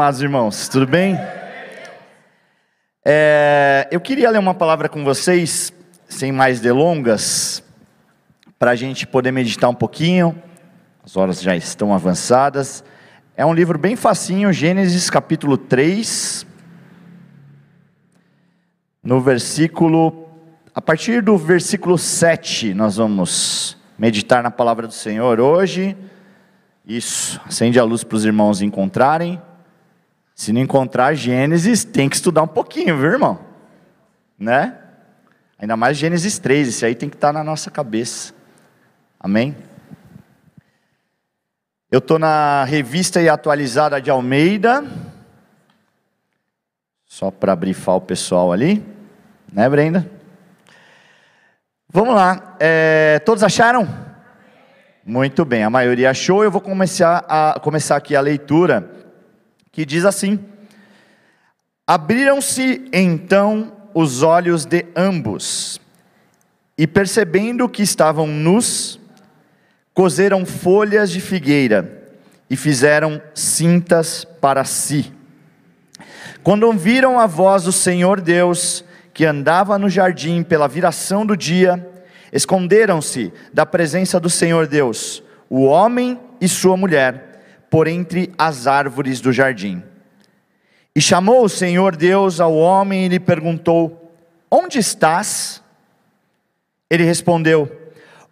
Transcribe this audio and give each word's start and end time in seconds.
Amados 0.00 0.22
irmãos, 0.22 0.66
tudo 0.66 0.86
bem? 0.86 1.14
É, 3.04 3.86
eu 3.90 4.00
queria 4.00 4.30
ler 4.30 4.38
uma 4.38 4.54
palavra 4.54 4.88
com 4.88 5.04
vocês, 5.04 5.70
sem 6.08 6.32
mais 6.32 6.58
delongas, 6.58 7.62
para 8.58 8.70
a 8.70 8.74
gente 8.74 9.06
poder 9.06 9.30
meditar 9.30 9.68
um 9.68 9.74
pouquinho. 9.74 10.42
As 11.04 11.18
horas 11.18 11.42
já 11.42 11.54
estão 11.54 11.92
avançadas. 11.92 12.82
É 13.36 13.44
um 13.44 13.52
livro 13.52 13.78
bem 13.78 13.94
facinho, 13.94 14.50
Gênesis 14.54 15.10
capítulo 15.10 15.58
3, 15.58 16.46
no 19.02 19.20
versículo, 19.20 20.30
a 20.74 20.80
partir 20.80 21.20
do 21.20 21.36
versículo 21.36 21.98
7, 21.98 22.72
nós 22.72 22.96
vamos 22.96 23.76
meditar 23.98 24.42
na 24.42 24.50
palavra 24.50 24.86
do 24.86 24.94
Senhor 24.94 25.38
hoje. 25.40 25.94
Isso, 26.86 27.38
acende 27.46 27.78
a 27.78 27.84
luz 27.84 28.02
para 28.02 28.16
os 28.16 28.24
irmãos 28.24 28.62
encontrarem. 28.62 29.38
Se 30.40 30.54
não 30.54 30.62
encontrar 30.62 31.12
Gênesis, 31.12 31.84
tem 31.84 32.08
que 32.08 32.16
estudar 32.16 32.40
um 32.40 32.48
pouquinho, 32.48 32.96
viu, 32.96 33.10
irmão? 33.10 33.38
Né? 34.38 34.74
Ainda 35.58 35.76
mais 35.76 35.98
Gênesis 35.98 36.38
3, 36.38 36.68
esse 36.68 36.86
aí 36.86 36.94
tem 36.94 37.10
que 37.10 37.16
estar 37.16 37.30
na 37.30 37.44
nossa 37.44 37.70
cabeça. 37.70 38.32
Amém? 39.20 39.54
Eu 41.90 41.98
estou 41.98 42.18
na 42.18 42.64
revista 42.64 43.20
e 43.20 43.28
atualizada 43.28 44.00
de 44.00 44.10
Almeida. 44.10 44.82
Só 47.04 47.30
para 47.30 47.54
brifar 47.54 47.96
o 47.96 48.00
pessoal 48.00 48.50
ali. 48.50 48.82
Né, 49.52 49.68
Brenda? 49.68 50.10
Vamos 51.86 52.14
lá. 52.14 52.56
É, 52.58 53.20
todos 53.26 53.44
acharam? 53.44 53.86
Muito 55.04 55.44
bem, 55.44 55.64
a 55.64 55.68
maioria 55.68 56.08
achou. 56.08 56.42
Eu 56.42 56.50
vou 56.50 56.62
começar, 56.62 57.26
a, 57.28 57.60
começar 57.60 57.96
aqui 57.96 58.16
a 58.16 58.22
leitura 58.22 58.99
que 59.72 59.84
diz 59.84 60.04
assim: 60.04 60.38
Abriram-se 61.86 62.88
então 62.92 63.72
os 63.94 64.22
olhos 64.22 64.64
de 64.64 64.86
ambos, 64.94 65.80
e 66.76 66.86
percebendo 66.86 67.68
que 67.68 67.82
estavam 67.82 68.26
nus, 68.26 69.00
coseram 69.92 70.46
folhas 70.46 71.10
de 71.10 71.20
figueira 71.20 71.98
e 72.48 72.56
fizeram 72.56 73.20
cintas 73.34 74.24
para 74.24 74.64
si. 74.64 75.12
Quando 76.42 76.64
ouviram 76.64 77.18
a 77.18 77.26
voz 77.26 77.64
do 77.64 77.72
Senhor 77.72 78.20
Deus, 78.20 78.84
que 79.12 79.24
andava 79.26 79.78
no 79.78 79.90
jardim 79.90 80.42
pela 80.42 80.66
viração 80.66 81.26
do 81.26 81.36
dia, 81.36 81.86
esconderam-se 82.32 83.32
da 83.52 83.66
presença 83.66 84.18
do 84.18 84.30
Senhor 84.30 84.66
Deus, 84.66 85.22
o 85.48 85.64
homem 85.64 86.18
e 86.40 86.48
sua 86.48 86.76
mulher 86.76 87.29
por 87.70 87.86
entre 87.86 88.32
as 88.36 88.66
árvores 88.66 89.20
do 89.20 89.32
jardim. 89.32 89.82
E 90.94 91.00
chamou 91.00 91.44
o 91.44 91.48
Senhor 91.48 91.94
Deus 91.94 92.40
ao 92.40 92.54
homem 92.54 93.06
e 93.06 93.08
lhe 93.08 93.20
perguntou: 93.20 94.12
Onde 94.50 94.78
estás? 94.78 95.62
Ele 96.90 97.04
respondeu: 97.04 97.70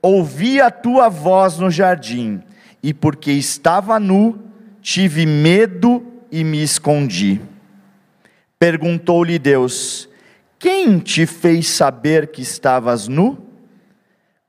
Ouvi 0.02 0.60
a 0.60 0.70
tua 0.70 1.08
voz 1.08 1.58
no 1.58 1.70
jardim, 1.70 2.42
e 2.82 2.92
porque 2.92 3.30
estava 3.30 4.00
nu, 4.00 4.38
tive 4.82 5.24
medo 5.24 6.04
e 6.30 6.42
me 6.42 6.62
escondi. 6.62 7.40
Perguntou-lhe 8.58 9.38
Deus: 9.38 10.08
Quem 10.58 10.98
te 10.98 11.26
fez 11.26 11.68
saber 11.68 12.32
que 12.32 12.42
estavas 12.42 13.06
nu? 13.06 13.38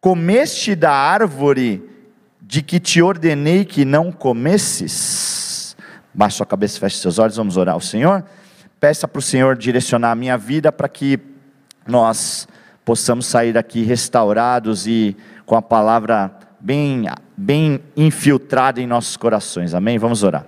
Comeste 0.01 0.75
da 0.75 0.91
árvore 0.91 1.83
de 2.49 2.63
que 2.63 2.79
te 2.79 2.99
ordenei 2.99 3.63
que 3.63 3.85
não 3.85 4.11
comesses? 4.11 5.77
Baixe 6.11 6.37
sua 6.37 6.47
cabeça, 6.47 6.79
feche 6.79 6.97
seus 6.97 7.19
olhos, 7.19 7.35
vamos 7.35 7.57
orar 7.57 7.75
ao 7.75 7.79
Senhor. 7.79 8.25
Peça 8.79 9.07
para 9.07 9.19
o 9.19 9.21
Senhor 9.21 9.55
direcionar 9.55 10.09
a 10.09 10.15
minha 10.15 10.35
vida 10.35 10.71
para 10.71 10.89
que 10.89 11.19
nós 11.85 12.47
possamos 12.83 13.27
sair 13.27 13.53
daqui 13.53 13.83
restaurados 13.83 14.87
e 14.87 15.15
com 15.45 15.55
a 15.55 15.61
palavra 15.61 16.31
bem, 16.59 17.05
bem 17.37 17.81
infiltrada 17.95 18.81
em 18.81 18.87
nossos 18.87 19.15
corações. 19.15 19.75
Amém? 19.75 19.99
Vamos 19.99 20.23
orar. 20.23 20.43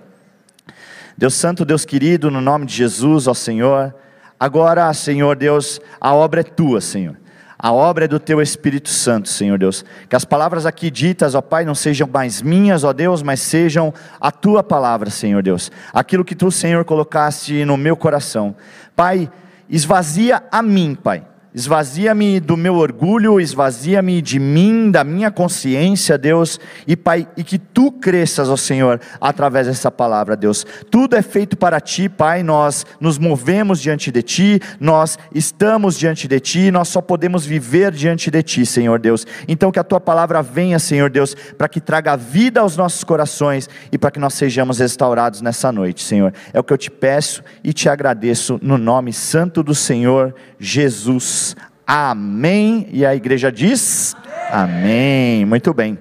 Deus 1.16 1.34
Santo, 1.34 1.64
Deus 1.64 1.84
querido, 1.84 2.32
no 2.32 2.40
nome 2.40 2.66
de 2.66 2.74
Jesus, 2.74 3.28
ó 3.28 3.34
Senhor. 3.34 3.94
Agora, 4.40 4.92
Senhor 4.92 5.36
Deus, 5.36 5.80
a 6.00 6.12
obra 6.12 6.40
é 6.40 6.44
tua, 6.44 6.80
Senhor. 6.80 7.21
A 7.62 7.72
obra 7.72 8.06
é 8.06 8.08
do 8.08 8.18
teu 8.18 8.42
Espírito 8.42 8.88
Santo, 8.88 9.28
Senhor 9.28 9.56
Deus. 9.56 9.84
Que 10.08 10.16
as 10.16 10.24
palavras 10.24 10.66
aqui 10.66 10.90
ditas, 10.90 11.36
ó 11.36 11.40
Pai, 11.40 11.64
não 11.64 11.76
sejam 11.76 12.08
mais 12.12 12.42
minhas, 12.42 12.82
ó 12.82 12.92
Deus, 12.92 13.22
mas 13.22 13.40
sejam 13.40 13.94
a 14.20 14.32
tua 14.32 14.64
palavra, 14.64 15.08
Senhor 15.10 15.42
Deus. 15.44 15.70
Aquilo 15.92 16.24
que 16.24 16.34
tu, 16.34 16.50
Senhor, 16.50 16.84
colocaste 16.84 17.64
no 17.64 17.76
meu 17.76 17.96
coração. 17.96 18.56
Pai, 18.96 19.30
esvazia 19.70 20.42
a 20.50 20.60
mim, 20.60 20.96
Pai 21.00 21.31
Esvazia-me 21.54 22.40
do 22.40 22.56
meu 22.56 22.76
orgulho, 22.76 23.38
esvazia-me 23.38 24.22
de 24.22 24.38
mim, 24.38 24.90
da 24.90 25.04
minha 25.04 25.30
consciência, 25.30 26.16
Deus, 26.16 26.58
e 26.86 26.96
Pai, 26.96 27.28
e 27.36 27.44
que 27.44 27.58
tu 27.58 27.92
cresças, 27.92 28.48
ó 28.48 28.56
Senhor, 28.56 28.98
através 29.20 29.66
dessa 29.66 29.90
palavra, 29.90 30.34
Deus. 30.34 30.64
Tudo 30.90 31.14
é 31.14 31.20
feito 31.20 31.54
para 31.54 31.78
ti, 31.78 32.08
Pai, 32.08 32.42
nós 32.42 32.86
nos 32.98 33.18
movemos 33.18 33.82
diante 33.82 34.10
de 34.10 34.22
ti, 34.22 34.60
nós 34.80 35.18
estamos 35.34 35.98
diante 35.98 36.26
de 36.26 36.40
ti, 36.40 36.70
nós 36.70 36.88
só 36.88 37.02
podemos 37.02 37.44
viver 37.44 37.92
diante 37.92 38.30
de 38.30 38.42
ti, 38.42 38.64
Senhor 38.64 38.98
Deus. 38.98 39.26
Então 39.46 39.70
que 39.70 39.78
a 39.78 39.84
tua 39.84 40.00
palavra 40.00 40.40
venha, 40.40 40.78
Senhor 40.78 41.10
Deus, 41.10 41.34
para 41.58 41.68
que 41.68 41.82
traga 41.82 42.16
vida 42.16 42.62
aos 42.62 42.78
nossos 42.78 43.04
corações 43.04 43.68
e 43.92 43.98
para 43.98 44.10
que 44.10 44.18
nós 44.18 44.32
sejamos 44.32 44.78
restaurados 44.78 45.42
nessa 45.42 45.70
noite, 45.70 46.02
Senhor. 46.02 46.32
É 46.50 46.58
o 46.58 46.64
que 46.64 46.72
eu 46.72 46.78
te 46.78 46.90
peço 46.90 47.42
e 47.62 47.74
te 47.74 47.90
agradeço 47.90 48.58
no 48.62 48.78
nome 48.78 49.12
santo 49.12 49.62
do 49.62 49.74
Senhor 49.74 50.34
Jesus. 50.58 51.41
Amém. 51.86 52.88
E 52.90 53.04
a 53.04 53.14
igreja 53.14 53.50
diz: 53.50 54.14
Amém. 54.50 55.40
Amém. 55.40 55.44
Muito 55.44 55.72
bem. 55.74 55.98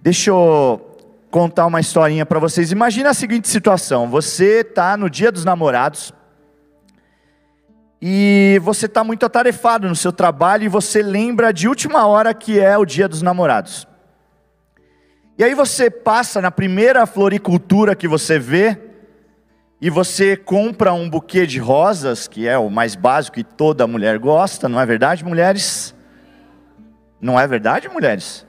Deixa 0.00 0.30
eu 0.30 0.96
contar 1.30 1.66
uma 1.66 1.80
historinha 1.80 2.24
para 2.24 2.38
vocês. 2.38 2.70
Imagina 2.72 3.10
a 3.10 3.14
seguinte 3.14 3.48
situação: 3.48 4.08
você 4.08 4.60
está 4.60 4.96
no 4.96 5.10
dia 5.10 5.32
dos 5.32 5.44
namorados 5.44 6.12
e 8.00 8.60
você 8.62 8.86
está 8.86 9.02
muito 9.02 9.24
atarefado 9.26 9.88
no 9.88 9.96
seu 9.96 10.12
trabalho 10.12 10.64
e 10.64 10.68
você 10.68 11.02
lembra 11.02 11.52
de 11.52 11.66
última 11.68 12.06
hora 12.06 12.32
que 12.34 12.60
é 12.60 12.76
o 12.76 12.84
dia 12.84 13.08
dos 13.08 13.22
namorados. 13.22 13.86
E 15.38 15.44
aí 15.44 15.54
você 15.54 15.90
passa 15.90 16.40
na 16.40 16.50
primeira 16.50 17.04
floricultura 17.04 17.94
que 17.94 18.08
você 18.08 18.38
vê, 18.38 18.78
e 19.80 19.90
você 19.90 20.36
compra 20.36 20.92
um 20.94 21.08
buquê 21.08 21.46
de 21.46 21.58
rosas, 21.58 22.26
que 22.26 22.48
é 22.48 22.56
o 22.56 22.70
mais 22.70 22.94
básico 22.94 23.36
que 23.36 23.44
toda 23.44 23.86
mulher 23.86 24.18
gosta, 24.18 24.68
não 24.68 24.80
é 24.80 24.86
verdade, 24.86 25.24
mulheres? 25.24 25.94
Não 27.20 27.38
é 27.38 27.46
verdade, 27.46 27.88
mulheres? 27.88 28.46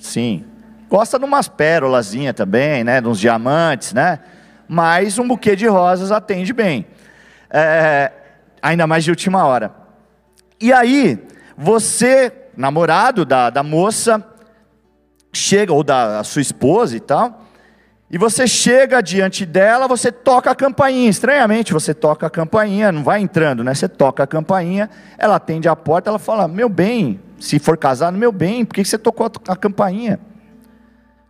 Sim. 0.00 0.44
Gosta 0.88 1.18
de 1.18 1.24
umas 1.24 1.48
pérolazinhas 1.48 2.34
também, 2.34 2.82
né? 2.82 3.00
De 3.00 3.06
uns 3.06 3.20
diamantes, 3.20 3.92
né? 3.92 4.18
Mas 4.66 5.18
um 5.18 5.28
buquê 5.28 5.54
de 5.54 5.66
rosas 5.66 6.10
atende 6.10 6.52
bem. 6.52 6.86
É, 7.50 8.10
ainda 8.60 8.86
mais 8.86 9.04
de 9.04 9.10
última 9.10 9.44
hora. 9.44 9.72
E 10.60 10.72
aí, 10.72 11.24
você, 11.56 12.32
namorado 12.56 13.24
da, 13.24 13.48
da 13.48 13.62
moça, 13.62 14.24
chega, 15.32 15.72
ou 15.72 15.84
da 15.84 16.24
sua 16.24 16.42
esposa 16.42 16.96
e 16.96 17.00
tal, 17.00 17.44
e 18.10 18.16
você 18.16 18.46
chega 18.46 19.02
diante 19.02 19.44
dela, 19.44 19.86
você 19.86 20.10
toca 20.10 20.50
a 20.50 20.54
campainha. 20.54 21.10
Estranhamente, 21.10 21.74
você 21.74 21.92
toca 21.92 22.26
a 22.26 22.30
campainha, 22.30 22.90
não 22.90 23.04
vai 23.04 23.20
entrando, 23.20 23.62
né? 23.62 23.74
Você 23.74 23.86
toca 23.86 24.22
a 24.22 24.26
campainha, 24.26 24.88
ela 25.18 25.36
atende 25.36 25.68
a 25.68 25.76
porta, 25.76 26.08
ela 26.08 26.18
fala: 26.18 26.48
Meu 26.48 26.70
bem, 26.70 27.20
se 27.38 27.58
for 27.58 27.76
casado, 27.76 28.16
meu 28.16 28.32
bem, 28.32 28.64
por 28.64 28.74
que 28.74 28.84
você 28.84 28.96
tocou 28.96 29.30
a 29.46 29.56
campainha? 29.56 30.18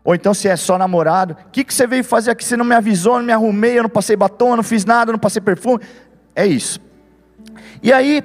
Ou 0.04 0.14
então, 0.14 0.32
se 0.32 0.48
é 0.48 0.54
só 0.54 0.78
namorado, 0.78 1.36
o 1.48 1.50
que, 1.50 1.64
que 1.64 1.74
você 1.74 1.86
veio 1.86 2.04
fazer 2.04 2.30
aqui? 2.30 2.44
Você 2.44 2.56
não 2.56 2.64
me 2.64 2.76
avisou, 2.76 3.18
não 3.18 3.24
me 3.24 3.32
arrumei, 3.32 3.76
eu 3.76 3.82
não 3.82 3.90
passei 3.90 4.16
batom, 4.16 4.50
eu 4.50 4.56
não 4.56 4.62
fiz 4.62 4.84
nada, 4.84 5.10
eu 5.10 5.12
não 5.12 5.18
passei 5.18 5.42
perfume. 5.42 5.80
É 6.34 6.46
isso. 6.46 6.80
E 7.82 7.92
aí, 7.92 8.22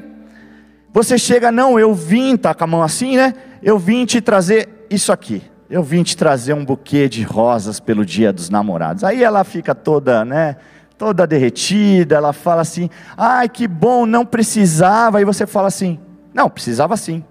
você 0.94 1.18
chega, 1.18 1.52
não, 1.52 1.80
eu 1.80 1.94
vim, 1.94 2.38
tá 2.38 2.54
com 2.54 2.64
a 2.64 2.68
mão 2.68 2.84
assim, 2.84 3.18
né? 3.18 3.34
Eu 3.64 3.80
vim 3.80 4.06
te 4.06 4.22
trazer 4.22 4.86
isso 4.90 5.12
aqui 5.12 5.42
eu 5.74 5.82
vim 5.82 6.04
te 6.04 6.16
trazer 6.16 6.54
um 6.54 6.64
buquê 6.64 7.10
de 7.10 7.24
rosas 7.24 7.80
pelo 7.80 8.06
dia 8.06 8.32
dos 8.32 8.48
namorados. 8.48 9.04
Aí 9.04 9.24
ela 9.24 9.44
fica 9.44 9.74
toda, 9.74 10.24
né, 10.24 10.58
toda 11.00 11.26
derretida, 11.26 12.16
ela 12.16 12.32
fala 12.32 12.62
assim: 12.62 12.92
ai 13.18 13.50
que 13.50 13.68
bom, 13.68 14.06
não 14.06 14.24
precisava. 14.24 15.18
Aí 15.18 15.26
você 15.26 15.48
fala 15.48 15.70
assim: 15.70 16.00
não, 16.32 16.48
precisava 16.48 16.96
sim. 16.96 17.24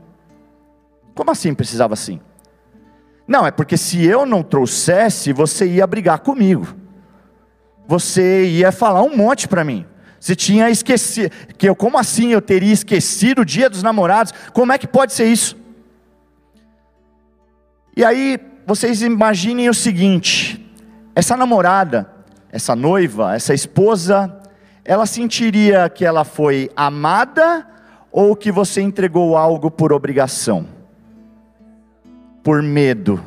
Como 1.14 1.30
assim 1.30 1.54
precisava 1.54 1.94
sim? 1.94 2.20
Não, 3.28 3.46
é 3.46 3.52
porque 3.52 3.76
se 3.76 4.04
eu 4.04 4.26
não 4.26 4.42
trouxesse, 4.42 5.32
você 5.32 5.64
ia 5.64 5.86
brigar 5.86 6.18
comigo. 6.18 6.66
Você 7.86 8.46
ia 8.46 8.72
falar 8.72 9.04
um 9.04 9.16
monte 9.16 9.46
para 9.46 9.62
mim. 9.62 9.86
Você 10.18 10.34
tinha 10.34 10.68
esquecido, 10.68 11.32
que 11.56 11.68
eu, 11.68 11.76
como 11.76 11.96
assim 11.96 12.32
eu 12.32 12.42
teria 12.42 12.72
esquecido 12.72 13.42
o 13.42 13.44
dia 13.44 13.70
dos 13.70 13.84
namorados? 13.84 14.32
Como 14.52 14.72
é 14.72 14.78
que 14.78 14.88
pode 14.88 15.12
ser 15.12 15.26
isso? 15.26 15.61
E 17.96 18.04
aí, 18.04 18.38
vocês 18.66 19.02
imaginem 19.02 19.68
o 19.68 19.74
seguinte: 19.74 20.64
essa 21.14 21.36
namorada, 21.36 22.10
essa 22.50 22.74
noiva, 22.74 23.34
essa 23.34 23.52
esposa, 23.52 24.40
ela 24.84 25.06
sentiria 25.06 25.88
que 25.88 26.04
ela 26.04 26.24
foi 26.24 26.70
amada 26.74 27.66
ou 28.10 28.34
que 28.34 28.50
você 28.50 28.80
entregou 28.80 29.36
algo 29.36 29.70
por 29.70 29.92
obrigação? 29.92 30.66
Por 32.42 32.62
medo? 32.62 33.22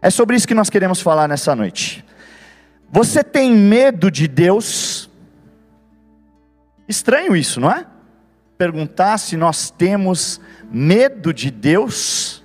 É 0.00 0.10
sobre 0.10 0.36
isso 0.36 0.46
que 0.46 0.54
nós 0.54 0.70
queremos 0.70 1.00
falar 1.00 1.26
nessa 1.26 1.56
noite. 1.56 2.04
Você 2.90 3.24
tem 3.24 3.52
medo 3.52 4.10
de 4.10 4.28
Deus? 4.28 5.10
Estranho 6.88 7.34
isso, 7.34 7.58
não 7.58 7.70
é? 7.70 7.84
Perguntar 8.56 9.18
se 9.18 9.36
nós 9.36 9.68
temos 9.70 10.40
medo 10.40 10.46
de 11.34 11.50
Deus. 11.50 12.44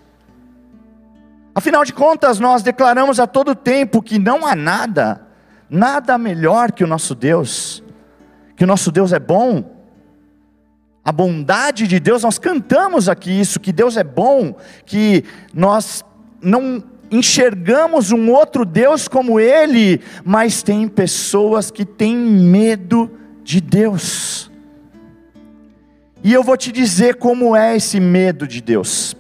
Afinal 1.54 1.84
de 1.84 1.94
contas, 1.94 2.40
nós 2.40 2.64
declaramos 2.64 3.20
a 3.20 3.28
todo 3.28 3.56
tempo 3.56 4.02
que 4.02 4.18
não 4.18 4.46
há 4.46 4.56
nada, 4.56 5.28
nada 5.70 6.18
melhor 6.18 6.72
que 6.72 6.84
o 6.84 6.88
nosso 6.88 7.14
Deus, 7.14 7.84
que 8.56 8.64
o 8.64 8.68
nosso 8.68 8.92
Deus 8.92 9.12
é 9.12 9.20
bom. 9.20 9.80
A 11.04 11.12
bondade 11.12 11.88
de 11.88 12.00
Deus, 12.00 12.24
nós 12.24 12.38
cantamos 12.38 13.10
aqui 13.10 13.32
isso, 13.32 13.60
que 13.60 13.74
Deus 13.74 13.98
é 13.98 14.04
bom, 14.04 14.56
que 14.86 15.26
nós 15.54 16.06
não 16.42 16.84
enxergamos 17.10 18.12
um 18.12 18.32
outro 18.32 18.64
Deus 18.64 19.08
como 19.08 19.40
Ele, 19.40 20.00
mas 20.24 20.64
tem 20.64 20.88
pessoas 20.88 21.72
que 21.72 21.84
têm 21.84 22.16
medo 22.16 23.12
de 23.44 23.60
Deus. 23.60 24.51
E 26.24 26.32
eu 26.34 26.44
vou 26.44 26.56
te 26.56 26.72
dizer 26.72 27.16
como 27.16 27.56
é 27.56 27.76
esse 27.76 28.00
medo 28.00 28.48
de 28.48 28.62
Deus. 28.62 29.16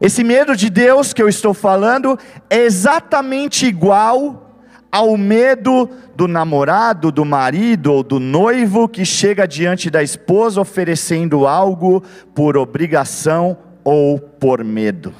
Esse 0.00 0.22
medo 0.22 0.56
de 0.56 0.68
Deus 0.68 1.12
que 1.12 1.22
eu 1.22 1.28
estou 1.28 1.54
falando 1.54 2.18
é 2.50 2.58
exatamente 2.58 3.66
igual 3.66 4.60
ao 4.90 5.16
medo 5.16 5.88
do 6.14 6.26
namorado, 6.26 7.12
do 7.12 7.24
marido 7.24 7.92
ou 7.92 8.02
do 8.02 8.18
noivo 8.18 8.88
que 8.88 9.04
chega 9.04 9.46
diante 9.46 9.90
da 9.90 10.02
esposa 10.02 10.60
oferecendo 10.60 11.46
algo 11.46 12.02
por 12.34 12.56
obrigação 12.56 13.56
ou 13.84 14.18
por 14.18 14.64
medo. 14.64 15.14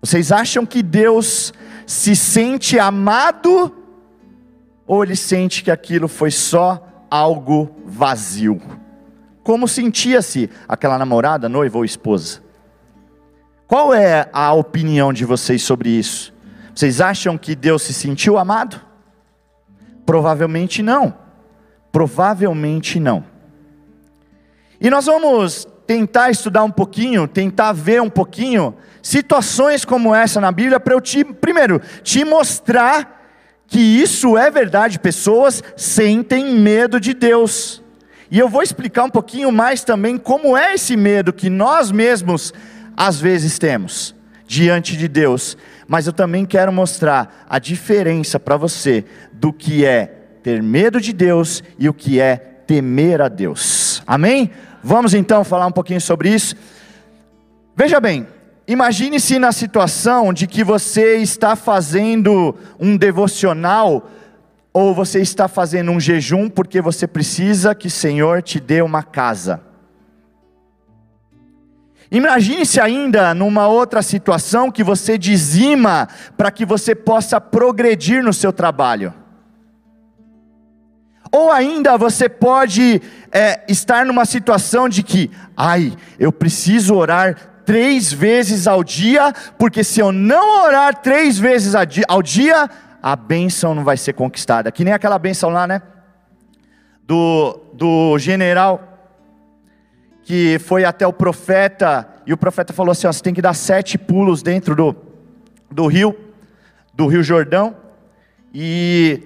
Vocês 0.00 0.30
acham 0.30 0.64
que 0.64 0.82
Deus 0.82 1.52
se 1.86 2.14
sente 2.14 2.78
amado 2.78 3.74
ou 4.86 5.02
ele 5.02 5.16
sente 5.16 5.64
que 5.64 5.70
aquilo 5.70 6.06
foi 6.06 6.30
só 6.30 6.85
algo 7.10 7.70
vazio? 7.84 8.60
Como 9.42 9.68
sentia-se 9.68 10.50
aquela 10.68 10.98
namorada, 10.98 11.48
noiva 11.48 11.78
ou 11.78 11.84
esposa? 11.84 12.40
Qual 13.66 13.92
é 13.92 14.28
a 14.32 14.52
opinião 14.52 15.12
de 15.12 15.24
vocês 15.24 15.62
sobre 15.62 15.88
isso? 15.88 16.32
Vocês 16.74 17.00
acham 17.00 17.38
que 17.38 17.54
Deus 17.54 17.82
se 17.82 17.94
sentiu 17.94 18.38
amado? 18.38 18.80
Provavelmente 20.04 20.82
não. 20.82 21.14
Provavelmente 21.90 23.00
não. 23.00 23.24
E 24.80 24.90
nós 24.90 25.06
vamos 25.06 25.66
tentar 25.86 26.30
estudar 26.30 26.64
um 26.64 26.70
pouquinho, 26.70 27.26
tentar 27.26 27.72
ver 27.72 28.02
um 28.02 28.10
pouquinho 28.10 28.74
situações 29.00 29.84
como 29.84 30.14
essa 30.14 30.40
na 30.40 30.50
Bíblia 30.50 30.80
para 30.80 30.94
eu 30.94 31.00
te, 31.00 31.24
primeiro, 31.24 31.80
te 32.02 32.24
mostrar 32.24 33.15
que 33.66 33.80
isso 33.80 34.36
é 34.36 34.50
verdade, 34.50 34.98
pessoas 34.98 35.62
sentem 35.76 36.54
medo 36.56 37.00
de 37.00 37.12
Deus. 37.12 37.82
E 38.30 38.38
eu 38.38 38.48
vou 38.48 38.62
explicar 38.62 39.04
um 39.04 39.10
pouquinho 39.10 39.50
mais 39.52 39.84
também 39.84 40.16
como 40.16 40.56
é 40.56 40.74
esse 40.74 40.96
medo 40.96 41.32
que 41.32 41.48
nós 41.48 41.90
mesmos 41.90 42.52
às 42.96 43.20
vezes 43.20 43.58
temos 43.58 44.14
diante 44.46 44.96
de 44.96 45.08
Deus, 45.08 45.56
mas 45.88 46.06
eu 46.06 46.12
também 46.12 46.44
quero 46.44 46.72
mostrar 46.72 47.46
a 47.48 47.58
diferença 47.58 48.38
para 48.38 48.56
você 48.56 49.04
do 49.32 49.52
que 49.52 49.84
é 49.84 50.06
ter 50.42 50.62
medo 50.62 51.00
de 51.00 51.12
Deus 51.12 51.62
e 51.78 51.88
o 51.88 51.94
que 51.94 52.20
é 52.20 52.36
temer 52.36 53.20
a 53.20 53.28
Deus. 53.28 54.02
Amém? 54.06 54.50
Vamos 54.82 55.14
então 55.14 55.42
falar 55.44 55.66
um 55.66 55.72
pouquinho 55.72 56.00
sobre 56.00 56.32
isso. 56.32 56.54
Veja 57.74 58.00
bem, 58.00 58.26
imagine-se 58.66 59.38
na 59.38 59.52
situação 59.52 60.32
de 60.32 60.46
que 60.46 60.64
você 60.64 61.16
está 61.16 61.54
fazendo 61.54 62.54
um 62.78 62.96
devocional 62.96 64.10
ou 64.72 64.94
você 64.94 65.20
está 65.20 65.48
fazendo 65.48 65.90
um 65.90 66.00
jejum 66.00 66.48
porque 66.48 66.80
você 66.80 67.06
precisa 67.06 67.74
que 67.74 67.86
o 67.86 67.90
Senhor 67.90 68.42
te 68.42 68.60
dê 68.60 68.82
uma 68.82 69.02
casa. 69.02 69.60
Imagine-se 72.10 72.80
ainda 72.80 73.34
numa 73.34 73.66
outra 73.66 74.00
situação 74.02 74.70
que 74.70 74.84
você 74.84 75.18
dizima 75.18 76.08
para 76.36 76.50
que 76.50 76.64
você 76.64 76.94
possa 76.94 77.40
progredir 77.40 78.22
no 78.22 78.32
seu 78.32 78.52
trabalho. 78.52 79.12
Ou 81.32 81.50
ainda 81.50 81.96
você 81.96 82.28
pode 82.28 83.02
é, 83.32 83.64
estar 83.68 84.06
numa 84.06 84.24
situação 84.24 84.88
de 84.88 85.02
que, 85.02 85.30
ai, 85.56 85.96
eu 86.18 86.30
preciso 86.30 86.94
orar 86.94 87.55
três 87.66 88.10
vezes 88.12 88.66
ao 88.66 88.82
dia, 88.82 89.32
porque 89.58 89.84
se 89.84 90.00
eu 90.00 90.12
não 90.12 90.64
orar 90.64 91.02
três 91.02 91.38
vezes 91.38 91.74
ao 91.74 92.22
dia, 92.22 92.70
a 93.02 93.16
bênção 93.16 93.74
não 93.74 93.84
vai 93.84 93.96
ser 93.96 94.14
conquistada. 94.14 94.72
Que 94.72 94.84
nem 94.84 94.94
aquela 94.94 95.18
bênção 95.18 95.50
lá, 95.50 95.66
né? 95.66 95.82
Do, 97.04 97.60
do 97.74 98.18
general 98.18 98.96
que 100.26 100.58
foi 100.58 100.84
até 100.84 101.06
o 101.06 101.12
profeta, 101.12 102.04
e 102.26 102.32
o 102.32 102.36
profeta 102.36 102.72
falou 102.72 102.90
assim: 102.90 103.06
ó, 103.06 103.12
você 103.12 103.22
tem 103.22 103.32
que 103.32 103.40
dar 103.40 103.54
sete 103.54 103.96
pulos 103.96 104.42
dentro 104.42 104.74
do, 104.74 104.96
do 105.70 105.86
rio, 105.86 106.16
do 106.92 107.06
rio 107.06 107.22
Jordão, 107.22 107.76
e 108.52 109.22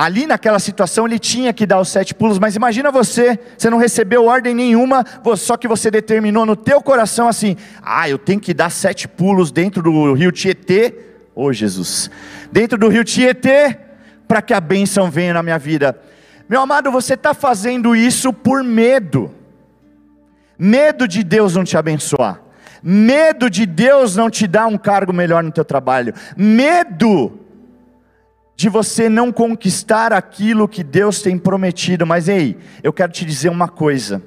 ali 0.00 0.26
naquela 0.26 0.58
situação 0.58 1.06
ele 1.06 1.18
tinha 1.18 1.52
que 1.52 1.66
dar 1.66 1.78
os 1.78 1.90
sete 1.90 2.14
pulos, 2.14 2.38
mas 2.38 2.56
imagina 2.56 2.90
você, 2.90 3.38
você 3.58 3.68
não 3.68 3.76
recebeu 3.76 4.24
ordem 4.24 4.54
nenhuma, 4.54 5.04
só 5.36 5.58
que 5.58 5.68
você 5.68 5.90
determinou 5.90 6.46
no 6.46 6.56
teu 6.56 6.80
coração 6.80 7.28
assim: 7.28 7.54
ah, 7.82 8.08
eu 8.08 8.16
tenho 8.16 8.40
que 8.40 8.54
dar 8.54 8.70
sete 8.70 9.06
pulos 9.06 9.52
dentro 9.52 9.82
do 9.82 10.14
rio 10.14 10.32
Tietê, 10.32 10.94
ô 11.34 11.44
oh, 11.44 11.52
Jesus, 11.52 12.10
dentro 12.50 12.78
do 12.78 12.88
rio 12.88 13.04
Tietê, 13.04 13.76
para 14.26 14.40
que 14.40 14.54
a 14.54 14.60
bênção 14.60 15.10
venha 15.10 15.34
na 15.34 15.42
minha 15.42 15.58
vida. 15.58 16.00
Meu 16.48 16.62
amado, 16.62 16.90
você 16.90 17.12
está 17.12 17.34
fazendo 17.34 17.94
isso 17.94 18.32
por 18.32 18.64
medo. 18.64 19.30
Medo 20.58 21.06
de 21.06 21.22
Deus 21.22 21.54
não 21.54 21.62
te 21.62 21.76
abençoar, 21.76 22.40
medo 22.82 23.50
de 23.50 23.66
Deus 23.66 24.16
não 24.16 24.30
te 24.30 24.46
dar 24.46 24.66
um 24.66 24.78
cargo 24.78 25.12
melhor 25.12 25.42
no 25.42 25.52
teu 25.52 25.64
trabalho, 25.64 26.14
medo 26.38 27.38
de 28.60 28.68
você 28.68 29.08
não 29.08 29.32
conquistar 29.32 30.12
aquilo 30.12 30.68
que 30.68 30.84
Deus 30.84 31.22
tem 31.22 31.38
prometido. 31.38 32.06
Mas 32.06 32.28
ei, 32.28 32.58
eu 32.82 32.92
quero 32.92 33.10
te 33.10 33.24
dizer 33.24 33.48
uma 33.48 33.68
coisa: 33.68 34.22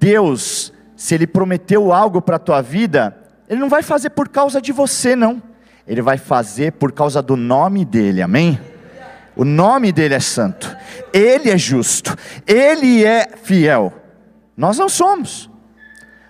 Deus, 0.00 0.72
se 0.96 1.14
Ele 1.14 1.28
prometeu 1.28 1.92
algo 1.92 2.20
para 2.20 2.34
a 2.34 2.40
tua 2.40 2.60
vida, 2.60 3.16
Ele 3.48 3.60
não 3.60 3.68
vai 3.68 3.84
fazer 3.84 4.10
por 4.10 4.28
causa 4.28 4.60
de 4.60 4.72
você, 4.72 5.14
não. 5.14 5.40
Ele 5.86 6.02
vai 6.02 6.18
fazer 6.18 6.72
por 6.72 6.90
causa 6.90 7.22
do 7.22 7.36
nome 7.36 7.84
dEle, 7.84 8.20
amém? 8.20 8.58
O 9.36 9.44
nome 9.44 9.92
dEle 9.92 10.14
é 10.14 10.20
santo, 10.20 10.76
Ele 11.12 11.50
é 11.50 11.56
justo, 11.56 12.16
Ele 12.44 13.04
é 13.04 13.28
fiel. 13.44 13.92
Nós 14.56 14.76
não 14.76 14.88
somos. 14.88 15.48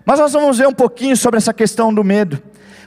Mas 0.05 0.21
nós 0.21 0.35
vamos 0.35 0.59
ver 0.59 0.69
um 0.69 0.75
pouquinho 0.75 1.17
sobre 1.17 1.39
essa 1.39 1.55
questão 1.55 1.95
do 1.95 2.05
medo. 2.05 2.43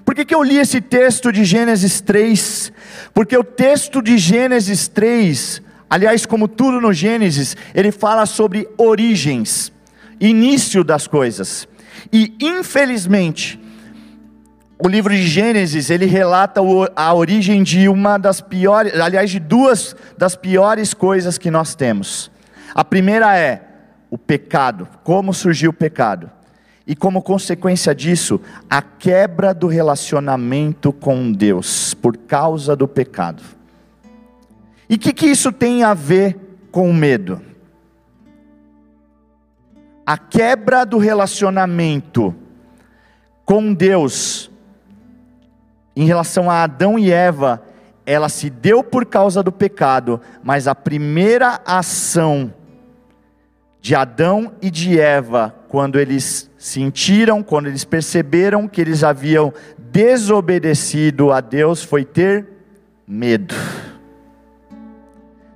Por 0.06 0.14
que, 0.14 0.26
que 0.26 0.36
eu 0.36 0.44
li 0.44 0.58
esse 0.58 0.82
texto 0.82 1.32
de 1.32 1.44
Gênesis 1.46 2.02
3? 2.02 2.74
Porque 3.14 3.38
o 3.38 3.44
texto 3.44 4.02
de 4.02 4.18
Gênesis 4.18 4.88
3, 4.88 5.62
aliás, 5.90 6.26
como 6.26 6.48
tudo 6.48 6.82
no 6.82 6.92
Gênesis, 6.92 7.56
ele 7.74 7.92
fala 7.92 8.26
sobre 8.26 8.68
origens, 8.78 9.72
início 10.20 10.84
das 10.84 11.08
coisas. 11.08 11.68
E 12.12 12.36
infelizmente, 12.42 13.60
o 14.78 14.90
livro 14.90 15.14
de 15.14 15.26
Gênesis, 15.26 15.90
ele 15.90 16.06
relata 16.06 16.60
a 16.96 17.14
origem 17.14 17.64
de 17.64 17.88
uma 17.88 18.18
das 18.18 18.42
piores, 18.42 18.94
aliás, 19.00 19.32
de 19.32 19.40
duas 19.40 19.96
das 20.18 20.36
piores 20.36 20.94
coisas 20.94 21.38
que 21.38 21.50
nós 21.50 21.74
temos. 21.74 22.30
A 22.76 22.84
primeira 22.84 23.38
é 23.38 23.62
o 24.10 24.18
pecado, 24.18 24.88
como 25.04 25.34
surgiu 25.34 25.70
o 25.70 25.74
pecado. 25.74 26.30
E 26.86 26.96
como 26.96 27.22
consequência 27.22 27.96
disso, 27.96 28.42
a 28.70 28.82
quebra 28.82 29.54
do 29.54 29.68
relacionamento 29.68 30.92
com 30.92 31.32
Deus, 31.32 31.94
por 31.94 32.18
causa 32.18 32.76
do 32.76 32.88
pecado. 32.88 33.42
E 34.90 34.96
o 34.96 35.00
que, 35.00 35.14
que 35.14 35.28
isso 35.28 35.52
tem 35.52 35.84
a 35.84 35.94
ver 35.94 36.38
com 36.72 36.90
o 36.90 36.94
medo? 36.94 37.42
A 40.06 40.18
quebra 40.18 40.86
do 40.86 40.98
relacionamento 40.98 42.36
com 43.46 43.74
Deus, 43.74 44.52
em 45.96 46.06
relação 46.06 46.52
a 46.52 46.64
Adão 46.64 47.00
e 47.00 47.12
Eva, 47.12 47.64
ela 48.06 48.28
se 48.28 48.50
deu 48.50 48.84
por 48.84 49.06
causa 49.06 49.42
do 49.42 49.52
pecado, 49.52 50.20
mas 50.44 50.68
a 50.68 50.76
primeira 50.76 51.62
ação 51.66 52.54
de 53.80 53.96
Adão 53.96 54.54
e 54.62 54.70
de 54.70 55.00
Eva, 55.00 55.56
quando 55.70 56.00
eles 56.00 56.50
sentiram, 56.64 57.44
quando 57.44 57.68
eles 57.68 57.84
perceberam 57.84 58.70
que 58.70 58.80
eles 58.80 59.04
haviam 59.04 59.54
desobedecido 59.78 61.30
a 61.30 61.42
Deus 61.42 61.84
foi 61.84 62.06
ter 62.06 62.48
medo. 63.06 63.54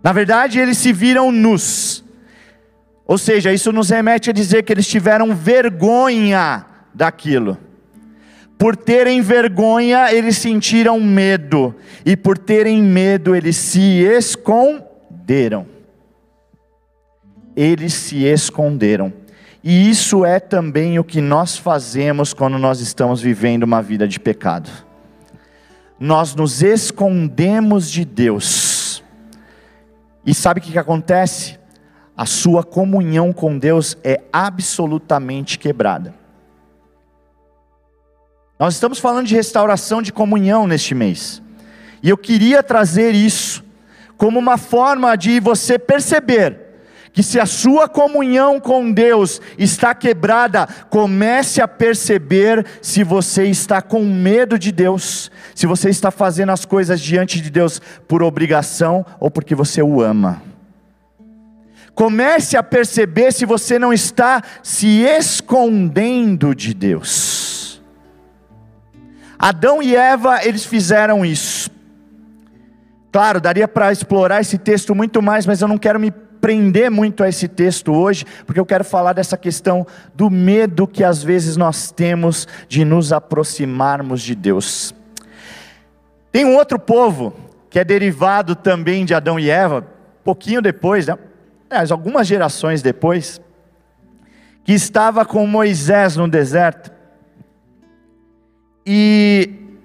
Na 0.03 0.11
verdade, 0.11 0.59
eles 0.59 0.77
se 0.77 0.91
viram 0.91 1.31
nus. 1.31 2.03
Ou 3.05 3.17
seja, 3.17 3.53
isso 3.53 3.71
nos 3.71 3.89
remete 3.89 4.29
a 4.29 4.33
dizer 4.33 4.63
que 4.63 4.73
eles 4.73 4.85
tiveram 4.85 5.33
vergonha 5.33 6.65
daquilo. 6.93 7.57
Por 8.57 8.75
terem 8.75 9.21
vergonha, 9.21 10.11
eles 10.11 10.37
sentiram 10.37 10.99
medo, 10.99 11.73
e 12.05 12.17
por 12.17 12.37
terem 12.37 12.83
medo, 12.83 13.33
eles 13.33 13.55
se 13.55 14.03
esconderam. 14.03 15.65
Eles 17.55 17.93
se 17.93 18.25
esconderam. 18.25 19.13
E 19.69 19.89
isso 19.89 20.24
é 20.24 20.39
também 20.39 20.97
o 20.97 21.03
que 21.03 21.19
nós 21.19 21.57
fazemos 21.57 22.33
quando 22.33 22.57
nós 22.57 22.79
estamos 22.79 23.19
vivendo 23.19 23.63
uma 23.63 23.81
vida 23.81 24.07
de 24.07 24.17
pecado. 24.17 24.69
Nós 26.00 26.33
nos 26.33 26.63
escondemos 26.63 27.91
de 27.91 28.05
Deus. 28.05 29.03
E 30.25 30.33
sabe 30.33 30.62
o 30.62 30.63
que, 30.63 30.79
acontece? 30.79 31.59
A 32.15 32.25
sua 32.25 32.63
comunhão 32.63 33.33
com 33.33 33.59
Deus 33.59 33.97
é 34.05 34.21
absolutamente 34.31 35.59
quebrada. 35.59 36.15
Nós 38.57 38.75
estamos 38.75 39.00
falando 39.00 39.27
de 39.27 39.36
restauração 39.36 40.01
de 40.01 40.13
comunhão 40.13 40.65
neste 40.65 40.95
mês. 40.95 41.43
E 42.01 42.07
eu 42.07 42.17
queria 42.17 42.63
trazer 42.63 43.13
isso 43.13 43.65
como 44.15 44.39
uma 44.39 44.57
forma 44.57 45.13
de 45.17 45.41
você 45.41 45.77
perceber 45.77 46.66
que 47.17 47.24
se 47.24 47.39
a 47.39 47.47
sua 47.47 47.89
comunhão 47.89 48.59
com 48.59 48.91
Deus 48.91 49.41
está 49.57 49.95
quebrada, 49.95 50.67
comece 50.88 51.59
a 51.59 51.67
perceber 51.67 52.63
se 52.79 53.03
você 53.03 53.45
está 53.45 53.81
com 53.81 54.05
medo 54.05 54.59
de 54.59 54.71
Deus, 54.71 55.31
se 55.55 55.65
você 55.65 55.89
está 55.89 56.12
fazendo 56.12 56.51
as 56.51 56.63
coisas 56.63 57.01
diante 57.01 57.41
de 57.41 57.50
Deus 57.50 57.81
por 58.07 58.21
obrigação 58.21 59.03
ou 59.19 59.31
porque 59.31 59.55
você 59.55 59.81
o 59.81 60.00
ama. 60.00 60.43
Comece 61.95 62.55
a 62.55 62.62
perceber 62.62 63.33
se 63.33 63.47
você 63.47 63.79
não 63.79 63.91
está 63.91 64.43
se 64.62 65.01
escondendo 65.01 66.53
de 66.53 66.71
Deus. 66.71 67.81
Adão 69.39 69.81
e 69.81 69.95
Eva, 69.95 70.45
eles 70.45 70.63
fizeram 70.63 71.25
isso. 71.25 71.71
Claro, 73.12 73.41
daria 73.41 73.67
para 73.67 73.91
explorar 73.91 74.39
esse 74.39 74.59
texto 74.59 74.93
muito 74.93 75.19
mais, 75.19 75.47
mas 75.47 75.63
eu 75.63 75.67
não 75.67 75.79
quero 75.79 76.00
me 76.00 76.13
prender 76.41 76.89
muito 76.89 77.24
a 77.24 77.29
esse 77.29 77.48
texto 77.48 77.94
hoje, 77.94 78.25
porque 78.46 78.60
eu 78.60 78.65
quero 78.65 78.84
falar 78.84 79.13
dessa 79.13 79.38
questão 79.38 79.86
do 80.13 80.29
medo 80.29 80.88
que 80.88 81.03
às 81.03 81.24
vezes 81.24 81.58
nós 81.58 81.91
temos 81.91 82.48
de 82.67 82.86
nos 82.86 83.12
aproximarmos 83.12 84.22
de 84.22 84.36
Deus. 84.36 84.94
Tem 86.32 86.46
um 86.46 86.56
outro 86.56 86.77
povo 86.79 87.34
que 87.70 87.79
é 87.79 87.84
derivado 87.84 88.56
também 88.56 89.06
de 89.06 89.13
Adão 89.13 89.39
e 89.39 89.50
Eva, 89.50 89.86
pouquinho 90.24 90.62
depois, 90.62 91.08
né? 91.08 91.17
Mas 91.70 91.91
algumas 91.91 92.27
gerações 92.27 92.82
depois, 92.82 93.41
que 94.63 94.74
estava 94.74 95.25
com 95.25 95.46
Moisés 95.46 96.15
no 96.15 96.27
deserto. 96.27 96.91
E 98.86 99.77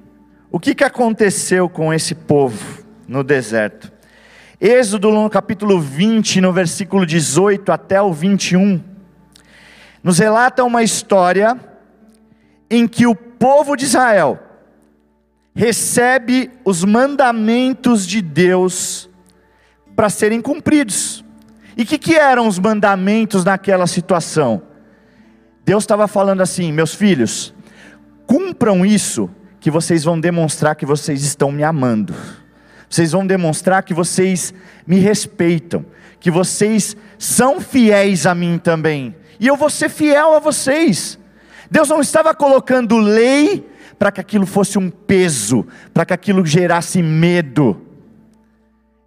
o 0.50 0.58
que, 0.58 0.74
que 0.74 0.84
aconteceu 0.84 1.68
com 1.68 1.92
esse 1.92 2.14
povo 2.14 2.82
no 3.06 3.22
deserto? 3.22 3.91
Êxodo 4.64 5.10
no 5.10 5.28
capítulo 5.28 5.80
20, 5.80 6.40
no 6.40 6.52
versículo 6.52 7.04
18 7.04 7.72
até 7.72 8.00
o 8.00 8.12
21, 8.12 8.80
nos 10.04 10.20
relata 10.20 10.62
uma 10.62 10.84
história 10.84 11.58
em 12.70 12.86
que 12.86 13.04
o 13.04 13.12
povo 13.12 13.74
de 13.74 13.86
Israel 13.86 14.38
recebe 15.52 16.48
os 16.64 16.84
mandamentos 16.84 18.06
de 18.06 18.22
Deus 18.22 19.10
para 19.96 20.08
serem 20.08 20.40
cumpridos. 20.40 21.24
E 21.76 21.82
o 21.82 21.86
que, 21.86 21.98
que 21.98 22.14
eram 22.14 22.46
os 22.46 22.60
mandamentos 22.60 23.44
naquela 23.44 23.88
situação? 23.88 24.62
Deus 25.64 25.82
estava 25.82 26.06
falando 26.06 26.40
assim: 26.40 26.70
meus 26.70 26.94
filhos, 26.94 27.52
cumpram 28.28 28.86
isso, 28.86 29.28
que 29.58 29.72
vocês 29.72 30.04
vão 30.04 30.20
demonstrar 30.20 30.76
que 30.76 30.86
vocês 30.86 31.24
estão 31.24 31.50
me 31.50 31.64
amando 31.64 32.14
vocês 32.92 33.12
vão 33.12 33.26
demonstrar 33.26 33.82
que 33.84 33.94
vocês 33.94 34.52
me 34.86 34.98
respeitam, 34.98 35.82
que 36.20 36.30
vocês 36.30 36.94
são 37.18 37.58
fiéis 37.58 38.26
a 38.26 38.34
mim 38.34 38.60
também, 38.62 39.16
e 39.40 39.46
eu 39.46 39.56
vou 39.56 39.70
ser 39.70 39.88
fiel 39.88 40.34
a 40.34 40.38
vocês. 40.38 41.18
Deus 41.70 41.88
não 41.88 42.02
estava 42.02 42.34
colocando 42.34 42.98
lei 42.98 43.66
para 43.98 44.12
que 44.12 44.20
aquilo 44.20 44.44
fosse 44.44 44.78
um 44.78 44.90
peso, 44.90 45.66
para 45.94 46.04
que 46.04 46.12
aquilo 46.12 46.44
gerasse 46.44 47.02
medo. 47.02 47.80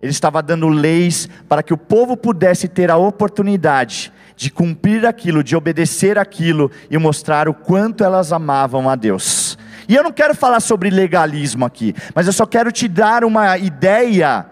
Ele 0.01 0.11
estava 0.11 0.41
dando 0.41 0.67
leis 0.67 1.29
para 1.47 1.61
que 1.61 1.73
o 1.73 1.77
povo 1.77 2.17
pudesse 2.17 2.67
ter 2.67 2.89
a 2.89 2.97
oportunidade 2.97 4.11
de 4.35 4.49
cumprir 4.49 5.05
aquilo, 5.05 5.43
de 5.43 5.55
obedecer 5.55 6.17
aquilo 6.17 6.71
e 6.89 6.97
mostrar 6.97 7.47
o 7.47 7.53
quanto 7.53 8.03
elas 8.03 8.33
amavam 8.33 8.89
a 8.89 8.95
Deus. 8.95 9.44
E 9.87 9.95
eu 9.95 10.03
não 10.03 10.11
quero 10.11 10.33
falar 10.33 10.59
sobre 10.59 10.89
legalismo 10.89 11.65
aqui, 11.65 11.93
mas 12.13 12.27
eu 12.27 12.33
só 12.33 12.45
quero 12.45 12.71
te 12.71 12.87
dar 12.87 13.23
uma 13.23 13.57
ideia 13.57 14.45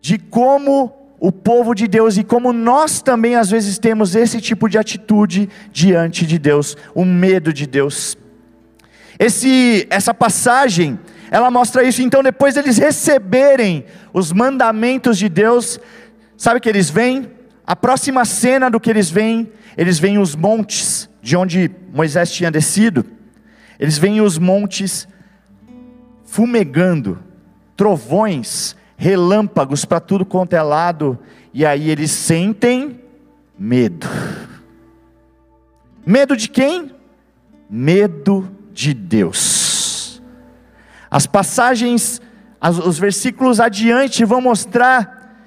de 0.00 0.18
como 0.18 0.92
o 1.18 1.30
povo 1.30 1.72
de 1.74 1.86
Deus 1.86 2.16
e 2.16 2.24
como 2.24 2.52
nós 2.52 3.00
também 3.00 3.36
às 3.36 3.48
vezes 3.48 3.78
temos 3.78 4.16
esse 4.16 4.40
tipo 4.40 4.68
de 4.68 4.76
atitude 4.76 5.48
diante 5.70 6.26
de 6.26 6.38
Deus, 6.38 6.76
o 6.94 7.04
medo 7.04 7.52
de 7.52 7.66
Deus. 7.66 8.18
Esse, 9.18 9.86
essa 9.88 10.12
passagem, 10.12 10.98
ela 11.30 11.48
mostra 11.48 11.84
isso. 11.84 12.02
Então, 12.02 12.24
depois 12.24 12.56
deles 12.56 12.76
receberem 12.76 13.84
os 14.12 14.32
mandamentos 14.32 15.16
de 15.16 15.28
Deus, 15.28 15.78
sabe 16.36 16.58
que 16.58 16.68
eles 16.68 16.90
vêm? 16.90 17.30
A 17.64 17.76
próxima 17.76 18.24
cena 18.24 18.68
do 18.68 18.80
que 18.80 18.90
eles 18.90 19.08
veem, 19.08 19.48
eles 19.76 20.00
veem 20.00 20.18
os 20.18 20.34
montes 20.34 21.08
de 21.22 21.36
onde 21.36 21.70
Moisés 21.92 22.32
tinha 22.32 22.50
descido. 22.50 23.06
Eles 23.82 23.98
veem 23.98 24.20
os 24.20 24.38
montes 24.38 25.08
fumegando, 26.22 27.18
trovões, 27.76 28.76
relâmpagos 28.96 29.84
para 29.84 29.98
tudo 29.98 30.24
quanto 30.24 30.52
é 30.52 30.62
lado, 30.62 31.18
e 31.52 31.66
aí 31.66 31.90
eles 31.90 32.12
sentem 32.12 33.00
medo. 33.58 34.06
Medo 36.06 36.36
de 36.36 36.48
quem? 36.48 36.94
Medo 37.68 38.48
de 38.72 38.94
Deus. 38.94 40.22
As 41.10 41.26
passagens, 41.26 42.22
os 42.84 43.00
versículos 43.00 43.58
adiante 43.58 44.24
vão 44.24 44.40
mostrar 44.40 45.42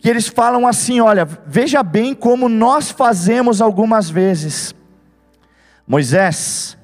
que 0.00 0.10
eles 0.10 0.26
falam 0.26 0.66
assim: 0.66 0.98
olha, 0.98 1.24
veja 1.46 1.80
bem 1.84 2.12
como 2.12 2.48
nós 2.48 2.90
fazemos 2.90 3.60
algumas 3.60 4.10
vezes. 4.10 4.74
Moisés, 5.86 6.76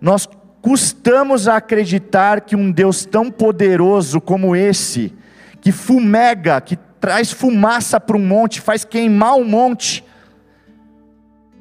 nós 0.00 0.28
custamos 0.60 1.46
a 1.46 1.56
acreditar 1.56 2.40
que 2.40 2.56
um 2.56 2.70
Deus 2.70 3.04
tão 3.04 3.30
poderoso 3.30 4.20
como 4.20 4.56
esse, 4.56 5.14
que 5.60 5.70
fumega, 5.70 6.60
que 6.60 6.76
traz 7.00 7.30
fumaça 7.30 8.00
para 8.00 8.16
um 8.16 8.26
monte, 8.26 8.60
faz 8.60 8.84
queimar 8.84 9.34
um 9.34 9.44
monte, 9.44 10.04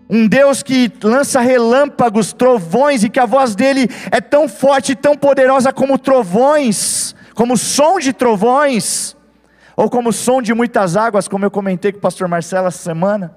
um 0.10 0.28
Deus 0.28 0.62
que 0.62 0.92
lança 1.04 1.40
relâmpagos, 1.40 2.34
trovões, 2.34 3.04
e 3.04 3.10
que 3.10 3.20
a 3.20 3.26
voz 3.26 3.56
dele 3.56 3.88
é 4.12 4.22
tão 4.22 4.48
forte 4.48 4.92
e 4.92 4.96
tão 4.96 5.16
poderosa 5.16 5.74
como 5.74 5.98
trovões, 5.98 7.16
como 7.34 7.58
som 7.58 8.00
de 8.00 8.14
trovões, 8.14 9.16
ou 9.76 9.90
como 9.90 10.14
som 10.14 10.42
de 10.42 10.54
muitas 10.54 10.96
águas, 10.96 11.28
como 11.28 11.46
eu 11.46 11.52
comentei 11.52 11.92
com 11.92 11.98
o 11.98 12.02
pastor 12.02 12.28
Marcelo 12.28 12.68
essa 12.68 12.78
semana. 12.78 13.36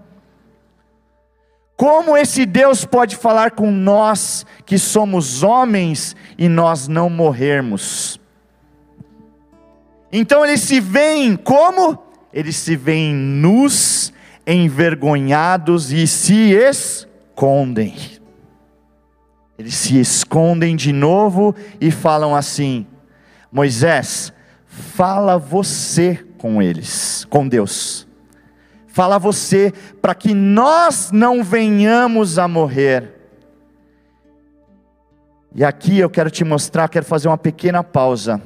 Como 1.79 2.17
esse 2.17 2.45
Deus 2.45 2.85
pode 2.85 3.15
falar 3.15 3.53
com 3.53 3.71
nós 3.71 4.45
que 4.67 4.77
somos 4.77 5.45
homens 5.45 6.17
e 6.37 6.49
nós 6.49 6.89
não 6.89 7.09
morrermos? 7.09 8.21
Então 10.11 10.45
eles 10.45 10.61
se 10.61 10.81
veem 10.81 11.37
como? 11.37 11.97
Eles 12.33 12.57
se 12.57 12.75
veem 12.75 13.15
nus, 13.15 14.13
envergonhados 14.45 15.93
e 15.93 16.05
se 16.09 16.51
escondem. 16.53 17.95
Eles 19.57 19.75
se 19.75 20.01
escondem 20.01 20.75
de 20.75 20.93
novo 20.93 21.55
e 21.81 21.93
falam 21.93 22.35
assim: 22.35 22.89
Moisés, 23.53 24.33
fala 24.67 25.39
você 25.39 26.27
com 26.39 26.61
eles, 26.61 27.25
com 27.31 27.47
Deus 27.47 28.08
fala 28.99 29.15
a 29.15 29.19
você, 29.21 29.73
para 30.03 30.13
que 30.13 30.35
nós 30.35 31.13
não 31.13 31.45
venhamos 31.45 32.37
a 32.37 32.49
morrer. 32.49 33.15
E 35.55 35.65
aqui 35.65 36.01
eu 36.01 36.11
quero 36.11 36.29
te 36.29 36.43
mostrar, 36.43 36.89
quero 36.89 37.07
fazer 37.07 37.29
uma 37.29 37.39
pequena 37.39 37.85
pausa 37.85 38.43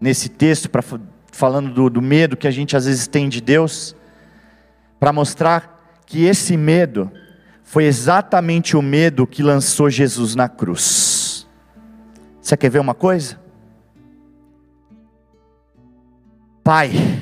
nesse 0.00 0.28
texto, 0.28 0.68
pra, 0.68 0.82
falando 1.30 1.72
do, 1.72 1.88
do 1.88 2.02
medo 2.02 2.36
que 2.36 2.48
a 2.48 2.50
gente 2.50 2.76
às 2.76 2.86
vezes 2.86 3.06
tem 3.06 3.28
de 3.28 3.40
Deus, 3.40 3.94
para 4.98 5.12
mostrar 5.12 6.02
que 6.04 6.24
esse 6.24 6.56
medo 6.56 7.08
foi 7.62 7.84
exatamente 7.84 8.76
o 8.76 8.82
medo 8.82 9.28
que 9.28 9.44
lançou 9.44 9.88
Jesus 9.88 10.34
na 10.34 10.48
cruz. 10.48 11.46
Você 12.42 12.56
quer 12.56 12.68
ver 12.68 12.80
uma 12.80 12.94
coisa? 12.94 13.38
Pai, 16.64 17.19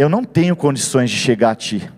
eu 0.00 0.08
não 0.08 0.24
tenho 0.24 0.56
condições 0.56 1.10
de 1.10 1.16
chegar 1.16 1.50
a 1.50 1.54
Ti, 1.54 1.92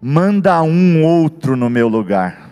manda 0.00 0.60
um 0.64 1.04
outro 1.04 1.54
no 1.54 1.70
meu 1.70 1.86
lugar. 1.86 2.50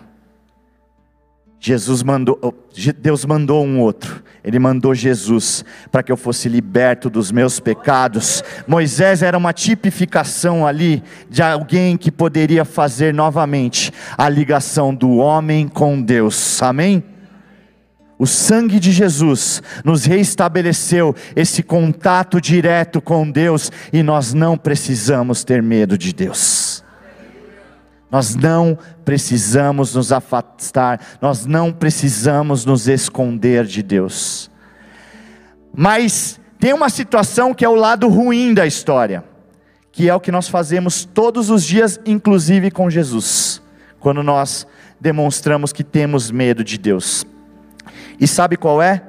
Jesus 1.59 2.01
mandou, 2.01 2.39
oh, 2.41 2.53
Deus 2.97 3.25
mandou 3.25 3.65
um 3.65 3.81
outro, 3.81 4.23
Ele 4.41 4.57
mandou 4.57 4.95
Jesus 4.95 5.65
para 5.91 6.01
que 6.01 6.09
eu 6.09 6.15
fosse 6.15 6.47
liberto 6.47 7.09
dos 7.09 7.29
meus 7.29 7.59
pecados. 7.59 8.41
Moisés 8.65 9.21
era 9.21 9.37
uma 9.37 9.51
tipificação 9.51 10.65
ali 10.65 11.03
de 11.29 11.43
alguém 11.43 11.97
que 11.97 12.09
poderia 12.09 12.63
fazer 12.63 13.13
novamente 13.13 13.91
a 14.17 14.29
ligação 14.29 14.95
do 14.95 15.17
homem 15.17 15.67
com 15.67 16.01
Deus, 16.01 16.63
amém? 16.63 17.03
O 18.21 18.27
sangue 18.27 18.79
de 18.79 18.91
Jesus 18.91 19.63
nos 19.83 20.05
reestabeleceu 20.05 21.15
esse 21.35 21.63
contato 21.63 22.39
direto 22.39 23.01
com 23.01 23.27
Deus 23.27 23.71
e 23.91 24.03
nós 24.03 24.31
não 24.31 24.55
precisamos 24.55 25.43
ter 25.43 25.59
medo 25.63 25.97
de 25.97 26.13
Deus. 26.13 26.83
Nós 28.11 28.35
não 28.35 28.77
precisamos 29.03 29.95
nos 29.95 30.11
afastar, 30.11 31.01
nós 31.19 31.47
não 31.47 31.73
precisamos 31.73 32.63
nos 32.63 32.87
esconder 32.87 33.65
de 33.65 33.81
Deus. 33.81 34.51
Mas 35.75 36.39
tem 36.59 36.73
uma 36.73 36.91
situação 36.91 37.55
que 37.55 37.65
é 37.65 37.69
o 37.69 37.73
lado 37.73 38.07
ruim 38.07 38.53
da 38.53 38.67
história, 38.67 39.23
que 39.91 40.07
é 40.07 40.13
o 40.13 40.19
que 40.19 40.31
nós 40.31 40.47
fazemos 40.47 41.05
todos 41.05 41.49
os 41.49 41.63
dias, 41.63 41.99
inclusive 42.05 42.69
com 42.69 42.87
Jesus, 42.87 43.63
quando 43.99 44.21
nós 44.21 44.67
demonstramos 44.99 45.73
que 45.73 45.83
temos 45.83 46.29
medo 46.29 46.63
de 46.63 46.77
Deus. 46.77 47.25
E 48.19 48.27
sabe 48.27 48.57
qual 48.57 48.81
é? 48.81 49.01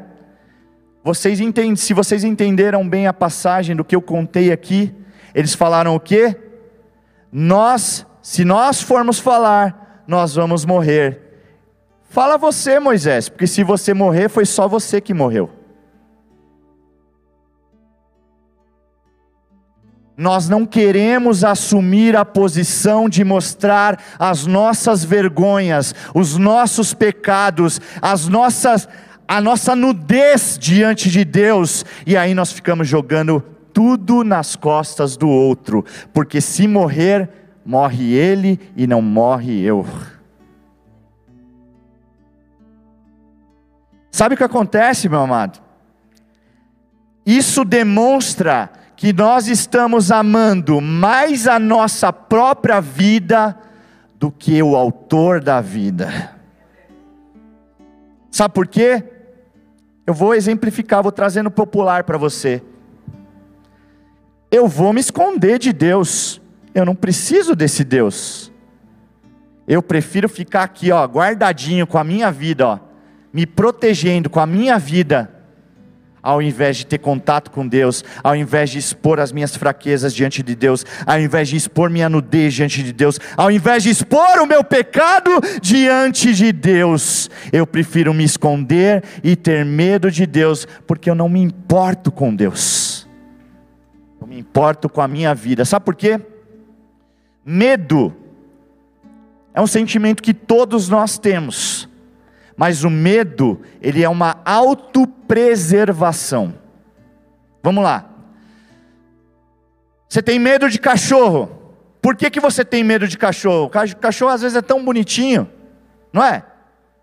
Vocês 1.04 1.40
entendem, 1.40 1.76
se 1.76 1.92
vocês 1.94 2.24
entenderam 2.24 2.88
bem 2.88 3.06
a 3.06 3.12
passagem 3.12 3.74
do 3.74 3.84
que 3.84 3.96
eu 3.96 4.02
contei 4.02 4.52
aqui, 4.52 4.94
eles 5.34 5.54
falaram 5.54 5.94
o 5.94 6.00
quê? 6.00 6.36
Nós 7.30 8.06
se 8.22 8.44
nós 8.44 8.80
formos 8.80 9.18
falar, 9.18 10.04
nós 10.06 10.36
vamos 10.36 10.64
morrer. 10.64 11.20
Fala 12.08 12.38
você, 12.38 12.78
Moisés, 12.78 13.28
porque 13.28 13.48
se 13.48 13.64
você 13.64 13.92
morrer, 13.92 14.28
foi 14.28 14.46
só 14.46 14.68
você 14.68 15.00
que 15.00 15.12
morreu. 15.12 15.50
Nós 20.16 20.48
não 20.48 20.66
queremos 20.66 21.42
assumir 21.42 22.16
a 22.16 22.24
posição 22.24 23.08
de 23.08 23.24
mostrar 23.24 23.98
as 24.18 24.46
nossas 24.46 25.02
vergonhas, 25.04 25.94
os 26.14 26.36
nossos 26.36 26.92
pecados, 26.92 27.80
as 28.00 28.28
nossas 28.28 28.88
a 29.26 29.40
nossa 29.40 29.74
nudez 29.74 30.58
diante 30.60 31.10
de 31.10 31.24
Deus, 31.24 31.86
e 32.06 32.18
aí 32.18 32.34
nós 32.34 32.52
ficamos 32.52 32.86
jogando 32.86 33.42
tudo 33.72 34.22
nas 34.22 34.54
costas 34.54 35.16
do 35.16 35.26
outro, 35.26 35.84
porque 36.12 36.38
se 36.38 36.68
morrer, 36.68 37.30
morre 37.64 38.12
ele 38.12 38.60
e 38.76 38.86
não 38.86 39.00
morre 39.00 39.62
eu. 39.62 39.86
Sabe 44.10 44.34
o 44.34 44.38
que 44.38 44.44
acontece, 44.44 45.08
meu 45.08 45.20
amado? 45.20 45.62
Isso 47.24 47.64
demonstra 47.64 48.70
que 49.02 49.12
nós 49.12 49.48
estamos 49.48 50.12
amando 50.12 50.80
mais 50.80 51.48
a 51.48 51.58
nossa 51.58 52.12
própria 52.12 52.80
vida 52.80 53.58
do 54.14 54.30
que 54.30 54.62
o 54.62 54.76
autor 54.76 55.42
da 55.42 55.60
vida. 55.60 56.36
Sabe 58.30 58.54
por 58.54 58.68
quê? 58.68 59.02
Eu 60.06 60.14
vou 60.14 60.36
exemplificar, 60.36 61.02
vou 61.02 61.10
trazendo 61.10 61.50
popular 61.50 62.04
para 62.04 62.16
você. 62.16 62.62
Eu 64.52 64.68
vou 64.68 64.92
me 64.92 65.00
esconder 65.00 65.58
de 65.58 65.72
Deus. 65.72 66.40
Eu 66.72 66.86
não 66.86 66.94
preciso 66.94 67.56
desse 67.56 67.82
Deus. 67.82 68.52
Eu 69.66 69.82
prefiro 69.82 70.28
ficar 70.28 70.62
aqui, 70.62 70.92
ó, 70.92 71.04
guardadinho 71.06 71.88
com 71.88 71.98
a 71.98 72.04
minha 72.04 72.30
vida, 72.30 72.68
ó, 72.68 72.78
me 73.32 73.46
protegendo 73.46 74.30
com 74.30 74.38
a 74.38 74.46
minha 74.46 74.78
vida, 74.78 75.41
ao 76.22 76.40
invés 76.40 76.76
de 76.76 76.86
ter 76.86 76.98
contato 76.98 77.50
com 77.50 77.66
Deus, 77.66 78.04
ao 78.22 78.36
invés 78.36 78.70
de 78.70 78.78
expor 78.78 79.18
as 79.18 79.32
minhas 79.32 79.56
fraquezas 79.56 80.14
diante 80.14 80.42
de 80.42 80.54
Deus, 80.54 80.86
ao 81.04 81.18
invés 81.18 81.48
de 81.48 81.56
expor 81.56 81.90
minha 81.90 82.08
nudez 82.08 82.54
diante 82.54 82.82
de 82.82 82.92
Deus, 82.92 83.18
ao 83.36 83.50
invés 83.50 83.82
de 83.82 83.90
expor 83.90 84.38
o 84.40 84.46
meu 84.46 84.62
pecado 84.62 85.30
diante 85.60 86.32
de 86.32 86.52
Deus, 86.52 87.28
eu 87.52 87.66
prefiro 87.66 88.14
me 88.14 88.24
esconder 88.24 89.02
e 89.24 89.34
ter 89.34 89.64
medo 89.64 90.10
de 90.10 90.26
Deus, 90.26 90.66
porque 90.86 91.10
eu 91.10 91.14
não 91.14 91.28
me 91.28 91.40
importo 91.40 92.12
com 92.12 92.34
Deus. 92.34 93.08
Eu 94.20 94.26
me 94.26 94.38
importo 94.38 94.88
com 94.88 95.00
a 95.00 95.08
minha 95.08 95.34
vida. 95.34 95.64
Sabe 95.64 95.84
por 95.84 95.96
quê? 95.96 96.20
Medo 97.44 98.14
é 99.54 99.60
um 99.60 99.66
sentimento 99.66 100.22
que 100.22 100.32
todos 100.32 100.88
nós 100.88 101.18
temos, 101.18 101.88
mas 102.56 102.84
o 102.84 102.90
medo, 102.90 103.60
ele 103.80 104.02
é 104.02 104.08
uma 104.08 104.40
autopreservação. 104.44 106.54
Vamos 107.62 107.84
lá. 107.84 108.06
Você 110.08 110.22
tem 110.22 110.38
medo 110.38 110.68
de 110.68 110.78
cachorro. 110.78 111.58
Por 112.00 112.16
que, 112.16 112.30
que 112.30 112.40
você 112.40 112.64
tem 112.64 112.84
medo 112.84 113.08
de 113.08 113.16
cachorro? 113.16 113.66
O 113.66 113.70
cachorro 113.70 114.32
às 114.32 114.42
vezes 114.42 114.56
é 114.56 114.62
tão 114.62 114.84
bonitinho, 114.84 115.48
não 116.12 116.22
é? 116.22 116.44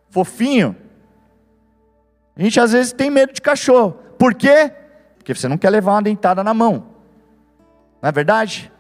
Fofinho. 0.09 0.75
A 2.35 2.41
gente 2.41 2.59
às 2.59 2.73
vezes 2.73 2.91
tem 2.91 3.09
medo 3.09 3.33
de 3.33 3.41
cachorro. 3.41 3.93
Por 4.17 4.35
quê? 4.35 4.71
Porque 5.17 5.33
você 5.33 5.47
não 5.47 5.57
quer 5.57 5.69
levar 5.69 5.93
uma 5.93 6.01
dentada 6.01 6.43
na 6.43 6.53
mão. 6.53 6.87
Não 8.01 8.09
é 8.09 8.11
verdade? 8.11 8.71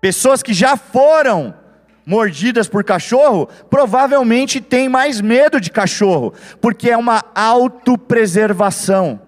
Pessoas 0.00 0.42
que 0.42 0.52
já 0.52 0.76
foram 0.76 1.54
mordidas 2.04 2.68
por 2.68 2.84
cachorro, 2.84 3.48
provavelmente 3.70 4.60
têm 4.60 4.88
mais 4.88 5.20
medo 5.20 5.60
de 5.60 5.70
cachorro, 5.70 6.34
porque 6.60 6.90
é 6.90 6.96
uma 6.96 7.24
autopreservação. 7.34 9.20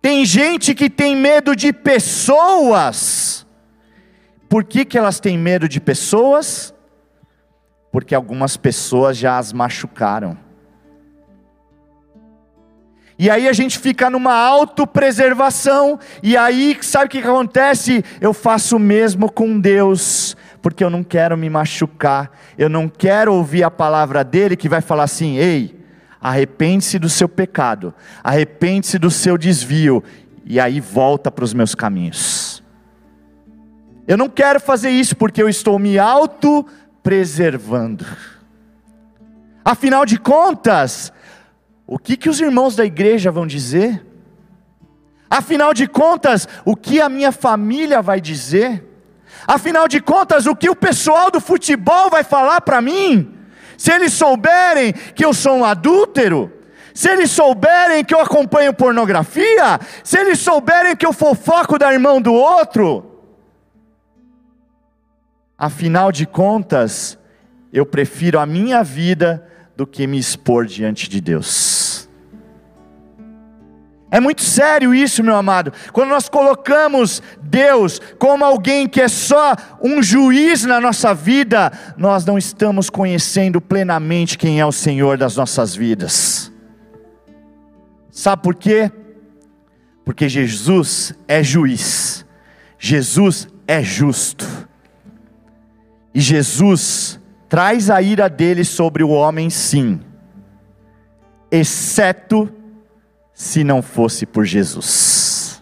Tem 0.00 0.24
gente 0.24 0.74
que 0.74 0.90
tem 0.90 1.14
medo 1.14 1.54
de 1.54 1.72
pessoas. 1.72 3.46
Por 4.48 4.64
que, 4.64 4.84
que 4.84 4.98
elas 4.98 5.20
têm 5.20 5.38
medo 5.38 5.68
de 5.68 5.80
pessoas? 5.80 6.74
Porque 7.92 8.14
algumas 8.14 8.56
pessoas 8.56 9.16
já 9.16 9.38
as 9.38 9.52
machucaram. 9.52 10.36
E 13.18 13.30
aí 13.30 13.48
a 13.48 13.52
gente 13.52 13.78
fica 13.78 14.10
numa 14.10 14.34
autopreservação, 14.34 15.96
e 16.24 16.36
aí 16.36 16.76
sabe 16.80 17.06
o 17.06 17.08
que 17.08 17.18
acontece? 17.18 18.04
Eu 18.20 18.32
faço 18.32 18.76
o 18.76 18.80
mesmo 18.80 19.30
com 19.30 19.60
Deus, 19.60 20.36
porque 20.62 20.82
eu 20.84 20.88
não 20.88 21.02
quero 21.02 21.36
me 21.36 21.50
machucar, 21.50 22.30
eu 22.56 22.68
não 22.68 22.88
quero 22.88 23.34
ouvir 23.34 23.64
a 23.64 23.70
palavra 23.70 24.22
dele 24.22 24.56
que 24.56 24.68
vai 24.68 24.80
falar 24.80 25.02
assim: 25.02 25.36
ei, 25.36 25.84
arrepende-se 26.20 27.00
do 27.00 27.08
seu 27.08 27.28
pecado, 27.28 27.92
arrepende-se 28.22 28.96
do 28.98 29.10
seu 29.10 29.36
desvio, 29.36 30.04
e 30.44 30.60
aí 30.60 30.78
volta 30.80 31.32
para 31.32 31.44
os 31.44 31.52
meus 31.52 31.74
caminhos. 31.74 32.62
Eu 34.06 34.16
não 34.16 34.28
quero 34.28 34.60
fazer 34.60 34.90
isso 34.90 35.16
porque 35.16 35.42
eu 35.42 35.48
estou 35.48 35.76
me 35.78 35.98
auto-preservando. 35.98 38.06
Afinal 39.64 40.04
de 40.04 40.18
contas, 40.18 41.12
o 41.86 41.96
que, 41.98 42.16
que 42.16 42.28
os 42.28 42.40
irmãos 42.40 42.74
da 42.76 42.84
igreja 42.84 43.30
vão 43.30 43.46
dizer? 43.46 44.04
Afinal 45.30 45.72
de 45.72 45.86
contas, 45.88 46.46
o 46.64 46.76
que 46.76 47.00
a 47.00 47.08
minha 47.08 47.32
família 47.32 48.02
vai 48.02 48.20
dizer? 48.20 48.91
Afinal 49.46 49.88
de 49.88 50.00
contas, 50.00 50.46
o 50.46 50.54
que 50.54 50.70
o 50.70 50.76
pessoal 50.76 51.30
do 51.30 51.40
futebol 51.40 52.10
vai 52.10 52.22
falar 52.22 52.60
para 52.60 52.80
mim? 52.80 53.34
Se 53.76 53.92
eles 53.92 54.12
souberem 54.12 54.92
que 54.92 55.24
eu 55.24 55.32
sou 55.32 55.56
um 55.56 55.64
adúltero, 55.64 56.52
se 56.94 57.10
eles 57.10 57.30
souberem 57.30 58.04
que 58.04 58.14
eu 58.14 58.20
acompanho 58.20 58.72
pornografia, 58.72 59.80
se 60.04 60.18
eles 60.18 60.38
souberem 60.38 60.94
que 60.94 61.06
eu 61.06 61.12
fofoco 61.12 61.78
da 61.78 61.92
irmã 61.92 62.20
do 62.20 62.32
outro, 62.32 63.20
afinal 65.56 66.12
de 66.12 66.26
contas, 66.26 67.18
eu 67.72 67.86
prefiro 67.86 68.38
a 68.38 68.46
minha 68.46 68.84
vida 68.84 69.46
do 69.76 69.86
que 69.86 70.06
me 70.06 70.18
expor 70.18 70.66
diante 70.66 71.08
de 71.08 71.20
Deus. 71.20 71.71
É 74.12 74.20
muito 74.20 74.42
sério 74.42 74.94
isso, 74.94 75.24
meu 75.24 75.34
amado. 75.34 75.72
Quando 75.90 76.10
nós 76.10 76.28
colocamos 76.28 77.22
Deus 77.40 77.98
como 78.18 78.44
alguém 78.44 78.86
que 78.86 79.00
é 79.00 79.08
só 79.08 79.56
um 79.82 80.02
juiz 80.02 80.64
na 80.64 80.78
nossa 80.78 81.14
vida, 81.14 81.72
nós 81.96 82.22
não 82.26 82.36
estamos 82.36 82.90
conhecendo 82.90 83.58
plenamente 83.58 84.36
quem 84.36 84.60
é 84.60 84.66
o 84.66 84.70
Senhor 84.70 85.16
das 85.16 85.34
nossas 85.34 85.74
vidas. 85.74 86.52
Sabe 88.10 88.42
por 88.42 88.54
quê? 88.54 88.92
Porque 90.04 90.28
Jesus 90.28 91.14
é 91.26 91.42
juiz, 91.42 92.26
Jesus 92.78 93.48
é 93.66 93.82
justo, 93.82 94.68
e 96.14 96.20
Jesus 96.20 97.18
traz 97.48 97.88
a 97.88 98.02
ira 98.02 98.28
dele 98.28 98.62
sobre 98.62 99.02
o 99.02 99.08
homem, 99.08 99.48
sim, 99.48 100.00
exceto 101.50 102.52
se 103.42 103.64
não 103.64 103.82
fosse 103.82 104.24
por 104.24 104.44
Jesus. 104.44 105.60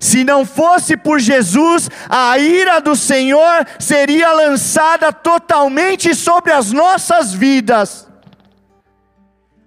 Se 0.00 0.24
não 0.24 0.46
fosse 0.46 0.96
por 0.96 1.20
Jesus, 1.20 1.90
a 2.08 2.38
ira 2.38 2.80
do 2.80 2.96
Senhor 2.96 3.66
seria 3.78 4.32
lançada 4.32 5.12
totalmente 5.12 6.14
sobre 6.14 6.52
as 6.52 6.72
nossas 6.72 7.34
vidas. 7.34 8.08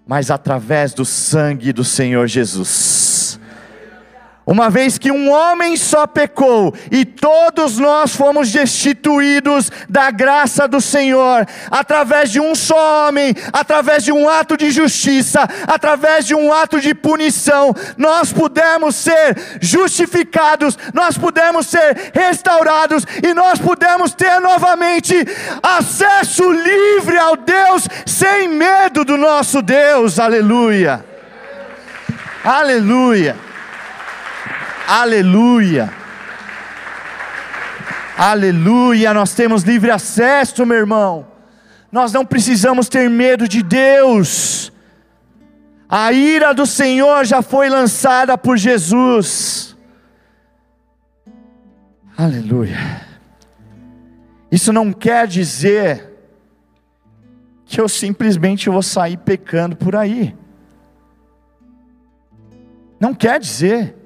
Mas 0.08 0.32
através 0.32 0.92
do 0.92 1.06
sangue 1.06 1.72
do 1.72 1.84
Senhor 1.84 2.26
Jesus, 2.26 2.70
uma 4.50 4.68
vez 4.68 4.98
que 4.98 5.12
um 5.12 5.30
homem 5.30 5.78
só 5.78 6.08
pecou 6.08 6.74
e 6.90 7.06
todos 7.06 7.78
nós 7.78 8.16
fomos 8.16 8.52
destituídos 8.52 9.72
da 9.88 10.10
graça 10.10 10.68
do 10.68 10.82
Senhor, 10.82 11.46
através 11.70 12.32
de 12.32 12.40
um 12.40 12.56
só 12.56 13.08
homem, 13.08 13.36
através 13.54 14.04
de 14.04 14.12
um 14.12 14.28
ato 14.28 14.58
de 14.58 14.72
justiça, 14.72 15.48
através 15.68 16.26
de 16.26 16.34
um 16.34 16.52
ato 16.52 16.82
de 16.82 16.96
punição, 16.96 17.76
nós 17.96 18.34
pudemos 18.34 18.96
ser 18.96 19.38
justificados, 19.62 20.76
nós 20.96 21.16
pudemos 21.16 21.68
ser 21.68 22.12
restaurados 22.12 23.06
e 23.22 23.36
nós 23.36 23.60
pudemos 23.60 24.16
ter 24.16 24.40
novamente 24.40 25.14
acesso 25.62 26.52
livre 26.52 27.20
ao 27.20 27.36
Deus, 27.36 27.88
sem 28.04 28.48
medo 28.48 29.06
do 29.06 29.16
nosso 29.16 29.62
Deus, 29.62 30.18
aleluia. 30.18 31.06
Aleluia. 32.44 33.49
Aleluia. 34.92 35.94
Aleluia, 38.18 39.14
nós 39.14 39.36
temos 39.36 39.62
livre 39.62 39.92
acesso, 39.92 40.66
meu 40.66 40.78
irmão. 40.78 41.28
Nós 41.92 42.12
não 42.12 42.26
precisamos 42.26 42.90
ter 42.90 43.08
medo 43.08 43.48
de 43.48 43.62
Deus. 43.62 44.74
A 45.88 46.12
ira 46.12 46.56
do 46.56 46.66
Senhor 46.66 47.24
já 47.24 47.44
foi 47.44 47.70
lançada 47.70 48.36
por 48.36 48.58
Jesus. 48.58 49.78
Aleluia. 52.18 53.06
Isso 54.52 54.74
não 54.74 54.92
quer 54.92 55.28
dizer 55.28 56.18
que 57.64 57.80
eu 57.80 57.88
simplesmente 57.88 58.72
vou 58.72 58.82
sair 58.82 59.18
pecando 59.18 59.76
por 59.76 59.96
aí. 59.96 60.36
Não 63.00 63.14
quer 63.14 63.40
dizer. 63.40 63.99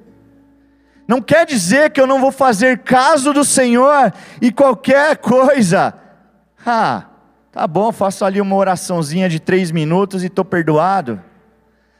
Não 1.06 1.20
quer 1.20 1.44
dizer 1.44 1.90
que 1.90 2.00
eu 2.00 2.06
não 2.06 2.20
vou 2.20 2.32
fazer 2.32 2.78
caso 2.78 3.32
do 3.32 3.44
Senhor 3.44 4.12
e 4.40 4.50
qualquer 4.50 5.16
coisa. 5.18 5.94
Ah, 6.66 7.04
tá 7.52 7.66
bom, 7.66 7.92
faço 7.92 8.24
ali 8.24 8.40
uma 8.40 8.56
oraçãozinha 8.56 9.28
de 9.28 9.38
três 9.38 9.70
minutos 9.70 10.22
e 10.22 10.28
estou 10.28 10.46
perdoado. 10.46 11.20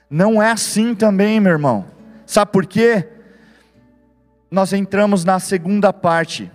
Não 0.09 0.43
é 0.43 0.53
assim 0.53 0.95
também, 0.95 1.39
meu 1.39 1.53
irmão. 1.53 1.85
Sabe 2.25 2.51
por 2.51 2.65
quê? 2.65 3.07
Nós 4.51 4.73
entramos 4.73 5.23
na 5.23 5.39
segunda 5.39 5.93
parte, 5.93 6.51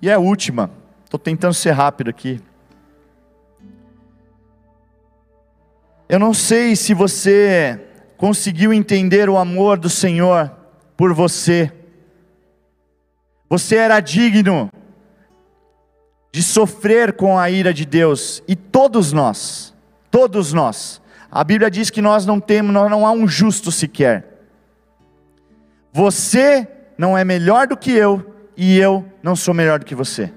e 0.00 0.08
é 0.08 0.14
a 0.14 0.18
última. 0.18 0.70
Estou 1.04 1.20
tentando 1.20 1.52
ser 1.52 1.72
rápido 1.72 2.08
aqui. 2.08 2.40
Eu 6.08 6.18
não 6.18 6.32
sei 6.32 6.74
se 6.74 6.94
você 6.94 7.78
conseguiu 8.16 8.72
entender 8.72 9.28
o 9.28 9.36
amor 9.36 9.78
do 9.78 9.90
Senhor 9.90 10.50
por 10.96 11.12
você. 11.12 11.70
Você 13.50 13.74
era 13.74 13.98
digno 13.98 14.70
de 16.32 16.40
sofrer 16.40 17.14
com 17.14 17.36
a 17.36 17.50
ira 17.50 17.74
de 17.74 17.84
Deus, 17.84 18.40
e 18.46 18.54
todos 18.54 19.12
nós, 19.12 19.74
todos 20.08 20.52
nós. 20.52 21.02
A 21.28 21.42
Bíblia 21.42 21.68
diz 21.68 21.90
que 21.90 22.00
nós 22.00 22.24
não 22.24 22.38
temos, 22.38 22.72
não 22.72 23.04
há 23.04 23.10
um 23.10 23.26
justo 23.26 23.72
sequer. 23.72 24.46
Você 25.92 26.68
não 26.96 27.18
é 27.18 27.24
melhor 27.24 27.66
do 27.66 27.76
que 27.76 27.90
eu, 27.90 28.32
e 28.56 28.78
eu 28.78 29.04
não 29.20 29.34
sou 29.34 29.52
melhor 29.52 29.80
do 29.80 29.84
que 29.84 29.96
você. 29.96 30.32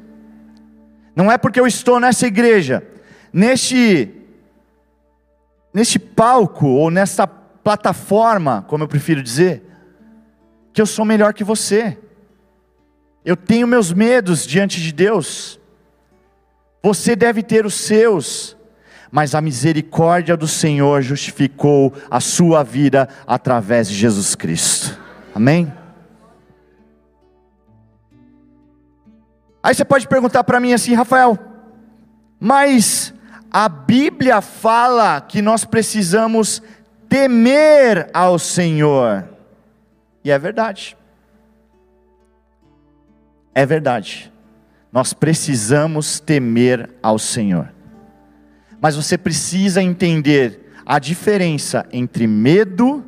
Não 1.16 1.32
é 1.32 1.38
porque 1.38 1.60
eu 1.60 1.68
estou 1.68 2.00
nessa 2.00 2.26
igreja, 2.26 2.84
neste, 3.32 4.12
neste 5.72 6.00
palco, 6.00 6.66
ou 6.66 6.90
nesta 6.90 7.28
plataforma, 7.28 8.66
como 8.68 8.84
eu 8.84 8.88
prefiro 8.88 9.22
dizer, 9.22 9.64
que 10.74 10.82
eu 10.82 10.88
sou 10.88 11.06
melhor 11.06 11.36
que 11.36 11.44
você. 11.44 12.00
Eu 13.26 13.38
tenho 13.38 13.68
meus 13.68 13.94
medos 13.94 14.46
diante 14.46 14.82
de 14.82 14.92
Deus. 14.92 15.60
Você 16.82 17.16
deve 17.16 17.42
ter 17.42 17.66
os 17.66 17.74
seus, 17.74 18.58
mas 19.10 19.34
a 19.34 19.40
misericórdia 19.40 20.36
do 20.36 20.48
Senhor 20.48 21.02
justificou 21.02 21.94
a 22.12 22.20
sua 22.20 22.64
vida 22.64 23.08
através 23.26 23.88
de 23.88 23.96
Jesus 23.96 24.36
Cristo. 24.36 25.00
Amém? 25.34 25.72
Aí 29.62 29.74
você 29.74 29.86
pode 29.86 30.08
perguntar 30.10 30.44
para 30.44 30.60
mim 30.60 30.74
assim, 30.74 30.94
Rafael, 30.94 31.40
mas 32.38 33.14
a 33.50 33.70
Bíblia 33.70 34.42
fala 34.42 35.22
que 35.22 35.42
nós 35.42 35.64
precisamos 35.64 36.62
temer 37.08 38.10
ao 38.14 38.38
Senhor. 38.38 39.24
E 40.22 40.30
é 40.30 40.38
verdade. 40.38 40.98
É 43.54 43.66
verdade. 43.66 44.32
Nós 44.92 45.14
precisamos 45.14 46.20
temer 46.20 46.90
ao 47.02 47.18
Senhor. 47.18 47.72
Mas 48.80 48.96
você 48.96 49.18
precisa 49.18 49.82
entender 49.82 50.72
a 50.86 51.00
diferença 51.00 51.86
entre 51.92 52.28
medo 52.28 53.04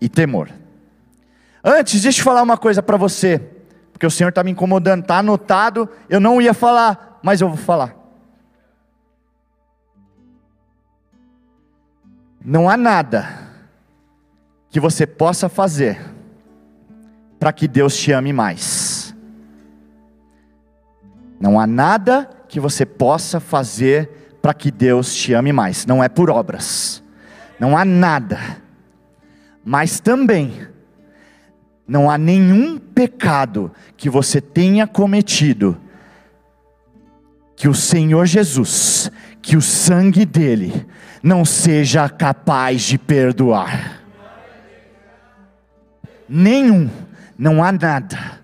e 0.00 0.08
temor. 0.08 0.50
Antes, 1.62 2.02
deixa 2.02 2.20
eu 2.20 2.24
falar 2.24 2.42
uma 2.42 2.56
coisa 2.56 2.82
para 2.82 2.96
você, 2.96 3.40
porque 3.92 4.06
o 4.06 4.10
Senhor 4.10 4.30
está 4.30 4.42
me 4.42 4.50
incomodando, 4.50 5.02
está 5.02 5.18
anotado, 5.18 5.88
eu 6.08 6.18
não 6.18 6.40
ia 6.40 6.52
falar, 6.52 7.20
mas 7.22 7.40
eu 7.40 7.48
vou 7.48 7.56
falar. 7.56 7.94
Não 12.44 12.68
há 12.68 12.76
nada 12.76 13.28
que 14.70 14.80
você 14.80 15.06
possa 15.06 15.48
fazer 15.48 16.00
para 17.38 17.52
que 17.52 17.68
Deus 17.68 17.96
te 17.96 18.10
ame 18.10 18.32
mais. 18.32 19.01
Não 21.42 21.58
há 21.58 21.66
nada 21.66 22.30
que 22.48 22.60
você 22.60 22.86
possa 22.86 23.40
fazer 23.40 24.38
para 24.40 24.54
que 24.54 24.70
Deus 24.70 25.12
te 25.12 25.34
ame 25.34 25.52
mais, 25.52 25.84
não 25.84 26.00
é 26.00 26.08
por 26.08 26.30
obras, 26.30 27.02
não 27.58 27.76
há 27.76 27.84
nada, 27.84 28.38
mas 29.64 29.98
também 29.98 30.68
não 31.84 32.08
há 32.08 32.16
nenhum 32.16 32.78
pecado 32.78 33.72
que 33.96 34.08
você 34.08 34.40
tenha 34.40 34.86
cometido, 34.86 35.76
que 37.56 37.66
o 37.66 37.74
Senhor 37.74 38.24
Jesus, 38.24 39.10
que 39.42 39.56
o 39.56 39.60
sangue 39.60 40.24
dele, 40.24 40.86
não 41.24 41.44
seja 41.44 42.08
capaz 42.08 42.82
de 42.82 42.96
perdoar. 42.96 44.00
Nenhum, 46.28 46.88
não 47.36 47.64
há 47.64 47.72
nada. 47.72 48.41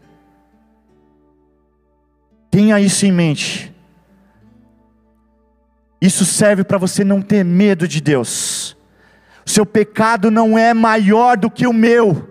Tenha 2.50 2.80
isso 2.80 3.04
em 3.06 3.12
mente. 3.12 3.74
Isso 6.00 6.24
serve 6.24 6.64
para 6.64 6.78
você 6.78 7.04
não 7.04 7.20
ter 7.20 7.44
medo 7.44 7.88
de 7.88 8.00
Deus. 8.00 8.76
O 9.44 9.50
seu 9.50 9.66
pecado 9.66 10.30
não 10.30 10.56
é 10.56 10.72
maior 10.72 11.36
do 11.36 11.50
que 11.50 11.66
o 11.66 11.72
meu. 11.72 12.28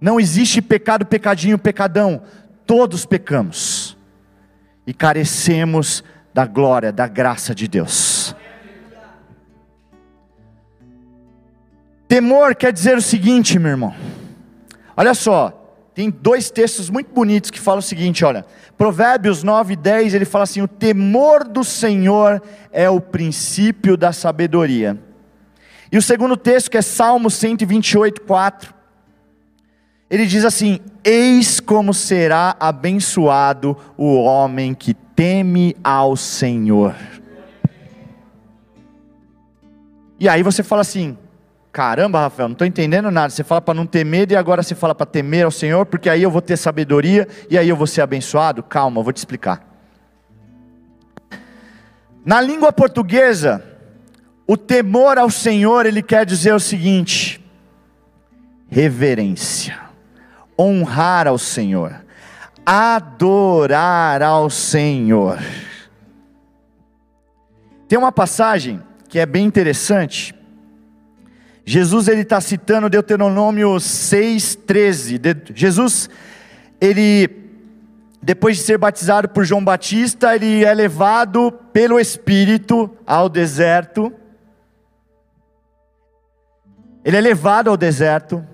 Não 0.00 0.18
existe 0.18 0.60
pecado, 0.60 1.06
pecadinho, 1.06 1.58
pecadão. 1.58 2.22
Todos 2.66 3.06
pecamos 3.06 3.96
e 4.86 4.92
carecemos 4.92 6.02
da 6.34 6.44
glória, 6.46 6.92
da 6.92 7.06
graça 7.06 7.54
de 7.54 7.68
Deus. 7.68 8.34
Temor 12.08 12.54
quer 12.54 12.72
dizer 12.72 12.96
o 12.96 13.02
seguinte, 13.02 13.58
meu 13.58 13.70
irmão. 13.70 13.94
Olha 14.96 15.14
só, 15.14 15.61
tem 15.94 16.10
dois 16.10 16.50
textos 16.50 16.88
muito 16.88 17.12
bonitos 17.12 17.50
que 17.50 17.60
falam 17.60 17.80
o 17.80 17.82
seguinte, 17.82 18.24
olha, 18.24 18.46
Provérbios 18.78 19.42
9 19.42 19.74
e 19.74 19.76
10, 19.76 20.14
ele 20.14 20.24
fala 20.24 20.44
assim, 20.44 20.62
o 20.62 20.68
temor 20.68 21.44
do 21.44 21.62
Senhor 21.62 22.42
é 22.72 22.88
o 22.88 23.00
princípio 23.00 23.96
da 23.96 24.12
sabedoria. 24.12 24.98
E 25.90 25.98
o 25.98 26.02
segundo 26.02 26.36
texto, 26.36 26.70
que 26.70 26.78
é 26.78 26.82
Salmo 26.82 27.30
128, 27.30 28.22
4, 28.22 28.74
ele 30.08 30.26
diz 30.26 30.44
assim, 30.44 30.80
eis 31.04 31.60
como 31.60 31.92
será 31.92 32.56
abençoado 32.58 33.76
o 33.96 34.14
homem 34.14 34.74
que 34.74 34.94
teme 34.94 35.76
ao 35.84 36.16
Senhor. 36.16 36.94
E 40.18 40.28
aí 40.28 40.42
você 40.42 40.62
fala 40.62 40.80
assim, 40.82 41.18
Caramba, 41.72 42.20
Rafael, 42.20 42.50
não 42.50 42.52
estou 42.52 42.66
entendendo 42.66 43.10
nada. 43.10 43.30
Você 43.30 43.42
fala 43.42 43.62
para 43.62 43.72
não 43.72 43.86
ter 43.86 44.04
medo 44.04 44.32
e 44.32 44.36
agora 44.36 44.62
você 44.62 44.74
fala 44.74 44.94
para 44.94 45.06
temer 45.06 45.46
ao 45.46 45.50
Senhor, 45.50 45.86
porque 45.86 46.10
aí 46.10 46.22
eu 46.22 46.30
vou 46.30 46.42
ter 46.42 46.58
sabedoria 46.58 47.26
e 47.48 47.56
aí 47.56 47.66
eu 47.66 47.74
vou 47.74 47.86
ser 47.86 48.02
abençoado. 48.02 48.62
Calma, 48.62 49.00
eu 49.00 49.04
vou 49.04 49.12
te 49.12 49.16
explicar. 49.16 49.66
Na 52.24 52.42
língua 52.42 52.72
portuguesa, 52.72 53.64
o 54.46 54.54
temor 54.54 55.16
ao 55.16 55.30
Senhor, 55.30 55.86
ele 55.86 56.02
quer 56.02 56.26
dizer 56.26 56.52
o 56.52 56.60
seguinte: 56.60 57.42
reverência, 58.68 59.80
honrar 60.58 61.26
ao 61.26 61.38
Senhor, 61.38 62.04
adorar 62.66 64.22
ao 64.22 64.50
Senhor. 64.50 65.38
Tem 67.88 67.98
uma 67.98 68.12
passagem 68.12 68.82
que 69.08 69.18
é 69.18 69.24
bem 69.24 69.46
interessante. 69.46 70.34
Jesus 71.64 72.08
ele 72.08 72.22
está 72.22 72.40
citando 72.40 72.90
Deuteronômio 72.90 73.68
6,13. 73.74 75.18
De, 75.18 75.36
Jesus, 75.54 76.10
ele, 76.80 77.30
depois 78.20 78.56
de 78.56 78.64
ser 78.64 78.78
batizado 78.78 79.28
por 79.28 79.44
João 79.44 79.64
Batista, 79.64 80.34
ele 80.34 80.64
é 80.64 80.74
levado 80.74 81.52
pelo 81.72 82.00
Espírito 82.00 82.90
ao 83.06 83.28
deserto. 83.28 84.12
Ele 87.04 87.16
é 87.16 87.20
levado 87.20 87.70
ao 87.70 87.76
deserto. 87.76 88.44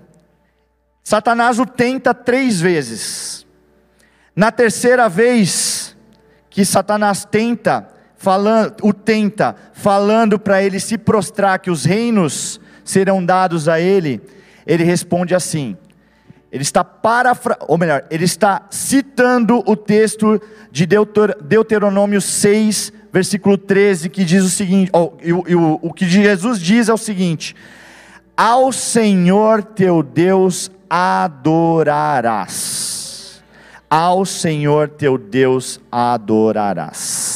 Satanás 1.03 1.57
o 1.59 1.65
tenta 1.65 2.13
três 2.13 2.61
vezes. 2.61 3.45
Na 4.35 4.51
terceira 4.51 5.09
vez 5.09 5.97
que 6.49 6.63
Satanás 6.63 7.25
tenta, 7.25 7.87
falando, 8.15 8.75
o 8.83 8.93
tenta, 8.93 9.55
falando 9.73 10.39
para 10.39 10.61
ele 10.61 10.79
se 10.79 10.97
prostrar, 10.97 11.59
que 11.59 11.71
os 11.71 11.83
reinos 11.83 12.59
serão 12.89 13.23
dados 13.23 13.69
a 13.69 13.79
ele, 13.79 14.19
ele 14.65 14.83
responde 14.83 15.35
assim. 15.35 15.77
Ele 16.51 16.63
está 16.63 16.83
parafra, 16.83 17.55
ou 17.67 17.77
melhor, 17.77 18.03
ele 18.09 18.25
está 18.25 18.65
citando 18.71 19.61
o 19.67 19.75
texto 19.75 20.41
de 20.71 20.87
Deuter, 20.87 21.37
Deuteronômio 21.39 22.19
6, 22.19 22.91
versículo 23.13 23.59
13, 23.59 24.09
que 24.09 24.25
diz 24.25 24.43
o 24.43 24.49
seguinte: 24.49 24.89
oh, 24.91 25.13
o, 25.23 25.55
o, 25.55 25.79
o 25.89 25.93
que 25.93 26.09
Jesus 26.09 26.59
diz 26.59 26.89
é 26.89 26.93
o 26.93 26.97
seguinte: 26.97 27.55
Ao 28.35 28.71
Senhor 28.71 29.63
teu 29.63 30.01
Deus 30.01 30.71
adorarás. 30.89 32.49
Ao 33.87 34.25
Senhor 34.25 34.89
teu 34.89 35.15
Deus 35.15 35.79
adorarás. 35.91 37.28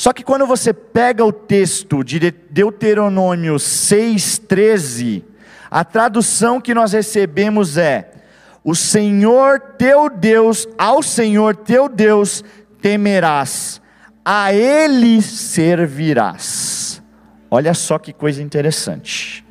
Só 0.00 0.14
que 0.14 0.24
quando 0.24 0.46
você 0.46 0.72
pega 0.72 1.22
o 1.22 1.30
texto 1.30 2.02
de 2.02 2.18
Deuteronômio 2.18 3.56
6,13, 3.56 5.22
a 5.70 5.84
tradução 5.84 6.58
que 6.58 6.72
nós 6.72 6.94
recebemos 6.94 7.76
é: 7.76 8.10
O 8.64 8.74
Senhor 8.74 9.60
teu 9.76 10.08
Deus, 10.08 10.66
ao 10.78 11.02
Senhor 11.02 11.54
teu 11.54 11.86
Deus 11.86 12.42
temerás, 12.80 13.78
a 14.24 14.54
Ele 14.54 15.20
servirás. 15.20 17.02
Olha 17.50 17.74
só 17.74 17.98
que 17.98 18.14
coisa 18.14 18.42
interessante. 18.42 19.44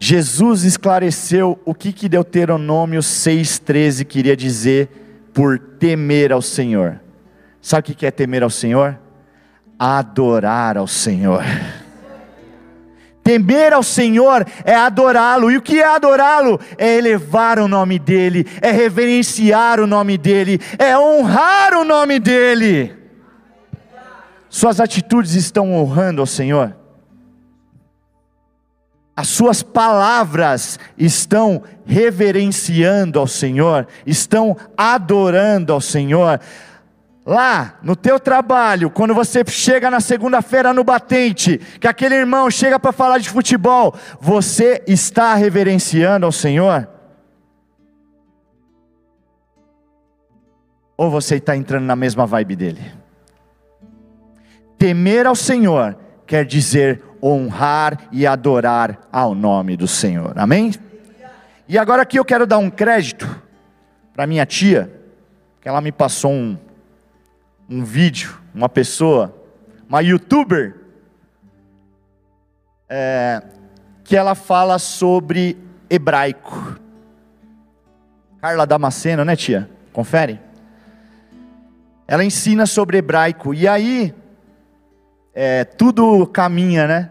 Jesus 0.00 0.64
esclareceu 0.64 1.60
o 1.66 1.74
que, 1.74 1.92
que 1.92 2.08
Deuteronômio 2.08 3.00
6,13 3.00 4.06
queria 4.06 4.34
dizer 4.34 4.88
por 5.34 5.58
temer 5.58 6.32
ao 6.32 6.40
Senhor. 6.40 7.04
Sabe 7.66 7.90
o 7.90 7.96
que 7.96 8.06
é 8.06 8.12
temer 8.12 8.44
ao 8.44 8.48
Senhor? 8.48 8.96
Adorar 9.76 10.78
ao 10.78 10.86
Senhor. 10.86 11.42
Temer 13.24 13.72
ao 13.72 13.82
Senhor 13.82 14.46
é 14.64 14.72
adorá-lo. 14.72 15.50
E 15.50 15.56
o 15.56 15.60
que 15.60 15.80
é 15.80 15.84
adorá-lo? 15.84 16.60
É 16.78 16.94
elevar 16.94 17.58
o 17.58 17.66
nome 17.66 17.98
dEle, 17.98 18.46
é 18.62 18.70
reverenciar 18.70 19.80
o 19.80 19.86
nome 19.88 20.16
dEle, 20.16 20.60
é 20.78 20.96
honrar 20.96 21.74
o 21.74 21.84
nome 21.84 22.20
dEle. 22.20 22.96
Suas 24.48 24.78
atitudes 24.78 25.34
estão 25.34 25.74
honrando 25.74 26.20
ao 26.20 26.26
Senhor? 26.26 26.72
As 29.16 29.26
suas 29.26 29.64
palavras 29.64 30.78
estão 30.96 31.64
reverenciando 31.84 33.18
ao 33.18 33.26
Senhor, 33.26 33.88
estão 34.06 34.56
adorando 34.76 35.72
ao 35.72 35.80
Senhor. 35.80 36.38
Lá 37.26 37.80
no 37.82 37.96
teu 37.96 38.20
trabalho, 38.20 38.88
quando 38.88 39.12
você 39.12 39.42
chega 39.44 39.90
na 39.90 39.98
segunda-feira 39.98 40.72
no 40.72 40.84
batente, 40.84 41.58
que 41.80 41.88
aquele 41.88 42.14
irmão 42.14 42.48
chega 42.48 42.78
para 42.78 42.92
falar 42.92 43.18
de 43.18 43.28
futebol, 43.28 43.92
você 44.20 44.80
está 44.86 45.34
reverenciando 45.34 46.24
ao 46.24 46.30
Senhor? 46.30 46.88
Ou 50.96 51.10
você 51.10 51.34
está 51.34 51.56
entrando 51.56 51.84
na 51.84 51.96
mesma 51.96 52.24
vibe 52.26 52.54
dele? 52.54 52.92
Temer 54.78 55.26
ao 55.26 55.34
Senhor 55.34 55.98
quer 56.28 56.44
dizer 56.44 57.02
honrar 57.20 58.06
e 58.12 58.24
adorar 58.24 59.00
ao 59.10 59.34
nome 59.34 59.76
do 59.76 59.88
Senhor, 59.88 60.32
amém? 60.38 60.72
E 61.68 61.76
agora 61.76 62.02
aqui 62.02 62.20
eu 62.20 62.24
quero 62.24 62.46
dar 62.46 62.58
um 62.58 62.70
crédito 62.70 63.28
para 64.14 64.28
minha 64.28 64.46
tia, 64.46 64.92
que 65.60 65.68
ela 65.68 65.80
me 65.80 65.90
passou 65.90 66.30
um 66.30 66.56
um 67.68 67.84
vídeo, 67.84 68.38
uma 68.54 68.68
pessoa, 68.68 69.34
uma 69.88 70.00
youtuber, 70.00 70.76
é, 72.88 73.42
que 74.04 74.16
ela 74.16 74.34
fala 74.34 74.78
sobre 74.78 75.58
hebraico. 75.90 76.78
Carla 78.40 78.66
Damasceno, 78.66 79.24
né, 79.24 79.34
tia? 79.34 79.68
Confere. 79.92 80.40
Ela 82.06 82.24
ensina 82.24 82.66
sobre 82.66 82.98
hebraico. 82.98 83.52
E 83.52 83.66
aí, 83.66 84.14
é, 85.34 85.64
tudo 85.64 86.26
caminha, 86.26 86.86
né? 86.86 87.10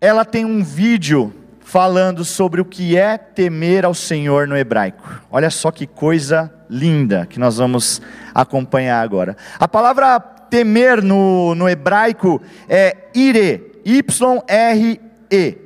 Ela 0.00 0.24
tem 0.24 0.44
um 0.44 0.62
vídeo 0.62 1.32
falando 1.60 2.24
sobre 2.24 2.60
o 2.60 2.64
que 2.64 2.98
é 2.98 3.16
temer 3.16 3.84
ao 3.86 3.94
Senhor 3.94 4.46
no 4.46 4.56
hebraico. 4.56 5.22
Olha 5.30 5.48
só 5.48 5.70
que 5.70 5.86
coisa 5.86 6.52
linda 6.72 7.26
que 7.26 7.38
nós 7.38 7.58
vamos 7.58 8.00
acompanhar 8.34 9.02
agora. 9.02 9.36
A 9.58 9.68
palavra 9.68 10.18
temer 10.18 11.02
no, 11.02 11.54
no 11.54 11.68
hebraico 11.68 12.40
é 12.68 13.08
ire, 13.14 13.80
Y-R-E. 13.84 15.58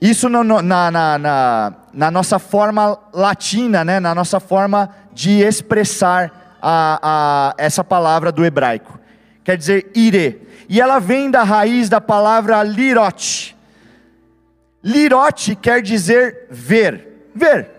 Isso 0.00 0.28
no, 0.28 0.42
no, 0.42 0.62
na, 0.62 0.90
na, 0.90 1.18
na, 1.18 1.74
na, 1.92 2.10
nossa 2.10 2.38
forma 2.38 2.98
latina, 3.12 3.84
né? 3.84 4.00
na 4.00 4.14
nossa 4.14 4.40
forma 4.40 4.90
de 5.12 5.40
expressar 5.40 6.58
a, 6.60 7.00
a, 7.02 7.54
essa 7.58 7.84
palavra 7.84 8.32
do 8.32 8.44
hebraico. 8.44 8.98
Quer 9.42 9.56
dizer 9.56 9.90
ire. 9.94 10.46
E 10.68 10.80
ela 10.80 10.98
vem 10.98 11.30
da 11.30 11.42
raiz 11.42 11.88
da 11.88 12.00
palavra 12.00 12.62
lirote. 12.62 13.54
Lirote 14.82 15.54
quer 15.54 15.82
dizer 15.82 16.46
ver. 16.50 17.30
Ver. 17.34 17.70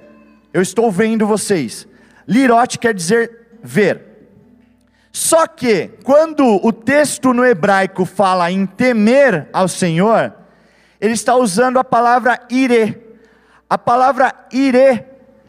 Eu 0.52 0.62
estou 0.62 0.92
vendo 0.92 1.28
vocês. 1.28 1.88
Lirote 2.28 2.80
quer 2.80 2.94
dizer 2.94 3.48
ver. 3.64 4.16
Só 5.12 5.48
que, 5.48 5.92
quando 6.04 6.60
o 6.62 6.74
texto 6.74 7.34
no 7.34 7.46
hebraico 7.46 8.04
fala 8.04 8.52
em 8.52 8.66
temer 8.66 9.48
ao 9.54 9.68
Senhor, 9.68 10.34
ele 11.00 11.14
está 11.14 11.36
usando 11.36 11.80
a 11.80 11.84
palavra 11.84 12.40
ire. 12.50 13.02
A 13.70 13.78
palavra 13.78 14.34
ire, 14.52 15.06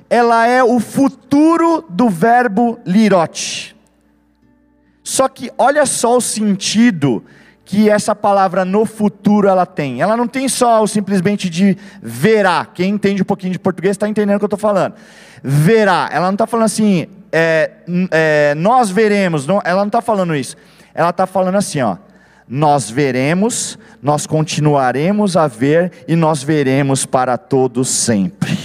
ela 0.08 0.46
é 0.46 0.62
o 0.62 0.78
futuro 0.78 1.84
do 1.88 2.08
verbo 2.08 2.78
lirote. 2.86 3.76
Só 5.02 5.28
que 5.28 5.50
olha 5.58 5.84
só 5.84 6.16
o 6.16 6.20
sentido 6.20 7.24
que 7.64 7.90
essa 7.90 8.14
palavra 8.14 8.64
no 8.64 8.86
futuro 8.86 9.48
ela 9.48 9.66
tem. 9.66 10.00
Ela 10.00 10.16
não 10.16 10.28
tem 10.28 10.48
só 10.48 10.80
o 10.82 10.86
simplesmente 10.86 11.50
de 11.50 11.76
verá. 12.00 12.64
Quem 12.64 12.90
entende 12.90 13.22
um 13.22 13.24
pouquinho 13.24 13.52
de 13.52 13.58
português 13.58 13.94
está 13.94 14.08
entendendo 14.08 14.36
o 14.36 14.38
que 14.38 14.44
eu 14.44 14.46
estou 14.46 14.58
falando. 14.58 14.94
Verá. 15.48 16.08
Ela 16.10 16.26
não 16.26 16.34
está 16.34 16.46
falando 16.46 16.66
assim, 16.66 17.06
é, 17.30 17.70
é, 18.10 18.54
nós 18.56 18.90
veremos. 18.90 19.46
Não, 19.46 19.60
ela 19.64 19.80
não 19.80 19.86
está 19.86 20.00
falando 20.02 20.34
isso. 20.34 20.56
Ela 20.92 21.10
está 21.10 21.26
falando 21.26 21.56
assim, 21.56 21.80
ó. 21.80 21.96
Nós 22.48 22.88
veremos, 22.88 23.76
nós 24.00 24.26
continuaremos 24.26 25.36
a 25.36 25.48
ver 25.48 25.90
e 26.06 26.14
nós 26.14 26.42
veremos 26.42 27.04
para 27.04 27.36
todos 27.36 27.88
sempre. 27.88 28.56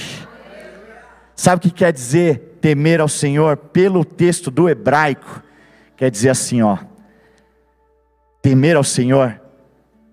Sabe 1.35 1.57
o 1.57 1.61
que 1.61 1.71
quer 1.71 1.91
dizer 1.91 2.57
temer 2.61 3.01
ao 3.01 3.07
Senhor 3.07 3.57
pelo 3.57 4.05
texto 4.05 4.51
do 4.51 4.69
hebraico? 4.69 5.41
Quer 5.97 6.11
dizer 6.11 6.29
assim, 6.29 6.61
ó 6.61 6.77
Temer 8.41 8.75
ao 8.75 8.83
Senhor 8.83 9.39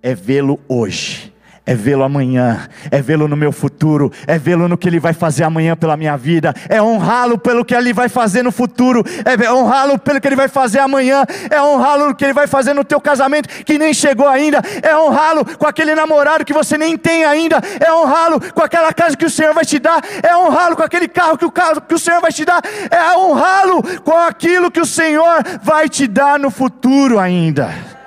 é 0.02 0.14
vê-lo 0.14 0.60
hoje, 0.68 1.27
é 1.68 1.74
vê-lo 1.74 2.02
amanhã, 2.02 2.66
é 2.90 3.02
vê-lo 3.02 3.28
no 3.28 3.36
meu 3.36 3.52
futuro, 3.52 4.10
é 4.26 4.38
vê-lo 4.38 4.66
no 4.68 4.78
que 4.78 4.88
ele 4.88 4.98
vai 4.98 5.12
fazer 5.12 5.44
amanhã 5.44 5.76
pela 5.76 5.98
minha 5.98 6.16
vida, 6.16 6.54
é 6.66 6.80
honrá-lo 6.80 7.36
pelo 7.36 7.62
que 7.62 7.74
ele 7.74 7.92
vai 7.92 8.08
fazer 8.08 8.42
no 8.42 8.50
futuro, 8.50 9.04
é 9.22 9.52
honrá-lo 9.52 9.98
pelo 9.98 10.18
que 10.18 10.26
ele 10.26 10.34
vai 10.34 10.48
fazer 10.48 10.78
amanhã, 10.78 11.26
é 11.50 11.60
honrá-lo 11.60 12.08
no 12.08 12.14
que 12.14 12.24
ele 12.24 12.32
vai 12.32 12.46
fazer 12.46 12.72
no 12.72 12.82
teu 12.84 12.98
casamento 12.98 13.50
que 13.66 13.76
nem 13.76 13.92
chegou 13.92 14.26
ainda, 14.26 14.62
é 14.82 14.96
honrá-lo 14.96 15.44
com 15.58 15.66
aquele 15.66 15.94
namorado 15.94 16.42
que 16.42 16.54
você 16.54 16.78
nem 16.78 16.96
tem 16.96 17.26
ainda, 17.26 17.60
é 17.78 17.92
honrá-lo 17.92 18.40
com 18.54 18.62
aquela 18.62 18.90
casa 18.94 19.14
que 19.14 19.26
o 19.26 19.30
Senhor 19.30 19.52
vai 19.52 19.66
te 19.66 19.78
dar, 19.78 20.02
é 20.22 20.34
honrá-lo 20.34 20.74
com 20.74 20.82
aquele 20.82 21.06
carro 21.06 21.36
que 21.36 21.44
o, 21.44 21.52
carro 21.52 21.82
que 21.82 21.94
o 21.94 21.98
Senhor 21.98 22.22
vai 22.22 22.32
te 22.32 22.46
dar, 22.46 22.62
é 22.90 23.14
honrá-lo 23.14 23.82
com 24.00 24.16
aquilo 24.16 24.70
que 24.70 24.80
o 24.80 24.86
Senhor 24.86 25.42
vai 25.62 25.86
te 25.86 26.06
dar 26.06 26.38
no 26.38 26.50
futuro 26.50 27.18
ainda 27.18 27.97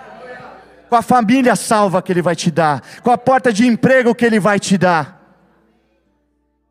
com 0.92 0.98
a 0.98 1.02
família 1.02 1.56
salva 1.56 2.02
que 2.02 2.12
Ele 2.12 2.22
vai 2.22 2.36
te 2.36 2.52
dar, 2.52 2.84
com 3.02 3.12
a 3.12 3.18
porta 3.18 3.54
de 3.54 3.66
emprego 3.66 4.14
que 4.14 4.26
Ele 4.26 4.42
vai 4.42 4.60
te 4.60 4.78
dar. 4.78 5.40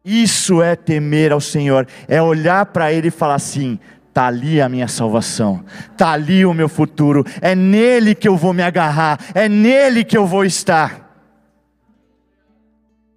Isso 0.05 0.63
é 0.63 0.77
temer 0.77 1.33
ao 1.33 1.41
Senhor, 1.41 1.89
é 2.07 2.21
olhar 2.21 2.67
para 2.67 2.93
Ele 2.93 3.09
e 3.09 3.11
falar 3.11 3.37
assim: 3.37 3.79
está 4.11 4.27
ali 4.27 4.61
a 4.61 4.69
minha 4.69 4.89
salvação, 4.89 5.65
está 5.91 6.11
ali 6.11 6.45
o 6.45 6.53
meu 6.53 6.69
futuro, 6.69 7.25
é 7.41 7.55
nele 7.55 8.15
que 8.15 8.29
eu 8.29 8.37
vou 8.37 8.53
me 8.53 8.63
agarrar, 8.63 9.19
é 9.35 9.49
nele 9.49 10.05
que 10.05 10.19
eu 10.19 10.27
vou 10.27 10.45
estar. 10.45 11.17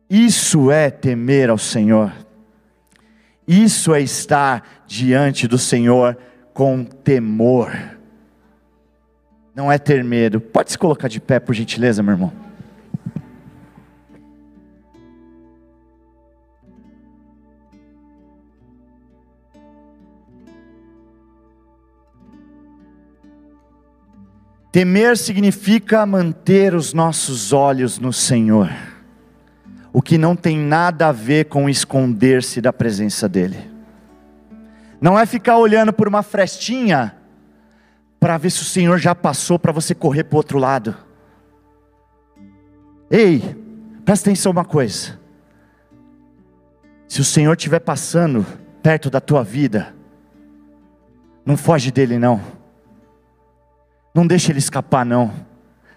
Isso 0.09 0.71
é 0.71 0.89
temer 0.89 1.49
ao 1.49 1.57
Senhor, 1.57 2.13
isso 3.45 3.93
é 3.93 3.99
estar 3.99 4.85
diante 4.87 5.49
do 5.49 5.57
Senhor 5.57 6.17
com 6.53 6.85
temor 6.85 7.92
não 9.55 9.71
é 9.71 9.77
ter 9.77 10.03
medo. 10.03 10.39
Pode 10.41 10.71
se 10.71 10.77
colocar 10.77 11.07
de 11.07 11.19
pé, 11.19 11.39
por 11.39 11.53
gentileza, 11.53 12.01
meu 12.01 12.13
irmão. 12.13 12.33
Temer 24.71 25.15
significa 25.15 26.03
manter 26.03 26.73
os 26.73 26.95
nossos 26.95 27.53
olhos 27.53 27.99
no 27.99 28.11
Senhor, 28.11 28.71
o 29.93 30.01
que 30.01 30.17
não 30.17 30.35
tem 30.35 30.57
nada 30.57 31.09
a 31.09 31.11
ver 31.11 31.45
com 31.45 31.69
esconder-se 31.69 32.59
da 32.59 32.73
presença 32.73 33.29
dEle. 33.29 33.71
Não 34.99 35.19
é 35.19 35.27
ficar 35.27 35.59
olhando 35.59 35.93
por 35.93 36.07
uma 36.07 36.23
frestinha 36.23 37.15
para 38.23 38.37
ver 38.37 38.51
se 38.51 38.61
o 38.61 38.65
Senhor 38.65 38.97
já 38.99 39.13
passou 39.13 39.59
para 39.59 39.73
você 39.73 39.93
correr 39.93 40.23
para 40.23 40.35
o 40.35 40.37
outro 40.37 40.57
lado. 40.57 40.95
Ei, 43.11 43.41
presta 44.05 44.29
atenção 44.29 44.49
uma 44.49 44.63
coisa. 44.63 45.19
Se 47.05 47.19
o 47.19 47.23
Senhor 47.25 47.51
estiver 47.51 47.81
passando 47.81 48.45
perto 48.81 49.09
da 49.09 49.19
tua 49.19 49.43
vida, 49.43 49.93
não 51.45 51.57
foge 51.57 51.91
dele 51.91 52.17
não. 52.17 52.39
Não 54.15 54.25
deixe 54.25 54.53
ele 54.53 54.59
escapar 54.59 55.05
não. 55.05 55.33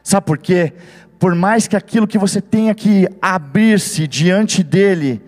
Sabe 0.02 0.26
por 0.26 0.36
quê? 0.36 0.72
Por 1.20 1.32
mais 1.32 1.68
que 1.68 1.76
aquilo 1.76 2.08
que 2.08 2.18
você 2.18 2.40
tenha 2.40 2.74
que 2.74 3.06
abrir-se 3.22 4.08
diante 4.08 4.64
dele, 4.64 5.22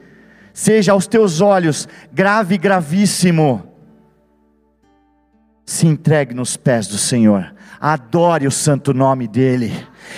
seja 0.52 0.90
aos 0.90 1.06
teus 1.06 1.40
olhos 1.40 1.86
grave, 2.12 2.58
gravíssimo, 2.58 3.67
se 5.68 5.86
entregue 5.86 6.32
nos 6.32 6.56
pés 6.56 6.86
do 6.86 6.96
Senhor, 6.96 7.54
adore 7.78 8.46
o 8.46 8.50
santo 8.50 8.94
nome 8.94 9.28
dEle, 9.28 9.70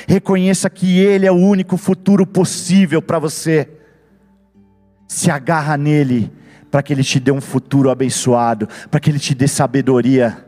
reconheça 0.07 0.71
que 0.71 1.01
Ele 1.01 1.27
é 1.27 1.33
o 1.33 1.35
único 1.35 1.77
futuro 1.77 2.25
possível 2.25 3.03
para 3.03 3.19
você, 3.19 3.69
se 5.09 5.29
agarra 5.29 5.77
nele, 5.77 6.33
para 6.71 6.85
que 6.85 6.93
Ele 6.93 7.03
te 7.03 7.19
dê 7.19 7.33
um 7.33 7.41
futuro 7.41 7.91
abençoado, 7.91 8.69
para 8.89 9.01
que 9.01 9.11
Ele 9.11 9.19
te 9.19 9.35
dê 9.35 9.49
sabedoria, 9.49 10.47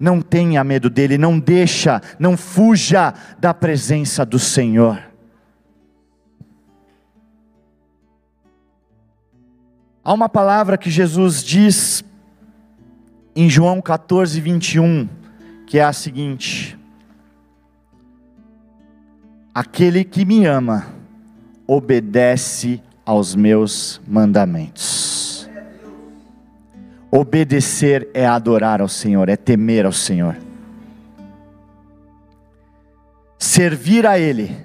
não 0.00 0.20
tenha 0.20 0.64
medo 0.64 0.90
dEle, 0.90 1.16
não 1.16 1.38
deixa, 1.38 2.02
não 2.18 2.36
fuja 2.36 3.14
da 3.38 3.54
presença 3.54 4.26
do 4.26 4.40
Senhor. 4.40 5.00
Há 10.02 10.12
uma 10.12 10.28
palavra 10.28 10.76
que 10.76 10.90
Jesus 10.90 11.44
diz 11.44 12.02
em 13.34 13.50
João 13.50 13.80
14, 13.80 14.40
21, 14.40 15.08
que 15.66 15.78
é 15.78 15.84
a 15.84 15.92
seguinte: 15.92 16.78
Aquele 19.54 20.04
que 20.04 20.24
me 20.24 20.44
ama, 20.46 20.86
obedece 21.66 22.82
aos 23.04 23.34
meus 23.34 24.00
mandamentos. 24.06 25.48
Obedecer 27.10 28.08
é 28.12 28.26
adorar 28.26 28.80
ao 28.80 28.88
Senhor, 28.88 29.28
é 29.28 29.36
temer 29.36 29.86
ao 29.86 29.92
Senhor. 29.92 30.36
Servir 33.38 34.06
a 34.06 34.18
Ele, 34.18 34.56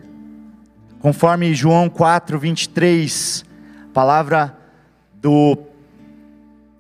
conforme 0.99 1.53
João 1.53 1.89
4, 1.89 2.39
23, 2.39 3.45
palavra 3.93 4.57
do 5.21 5.57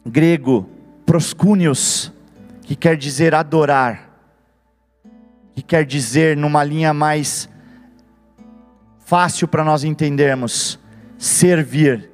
grego 0.03 0.67
proscúnios, 1.09 2.13
que 2.61 2.75
quer 2.75 2.95
dizer 2.95 3.33
adorar, 3.33 4.11
que 5.55 5.63
quer 5.63 5.83
dizer 5.83 6.37
numa 6.37 6.63
linha 6.63 6.93
mais 6.93 7.49
fácil 8.99 9.47
para 9.47 9.63
nós 9.63 9.83
entendermos, 9.83 10.79
servir. 11.17 12.11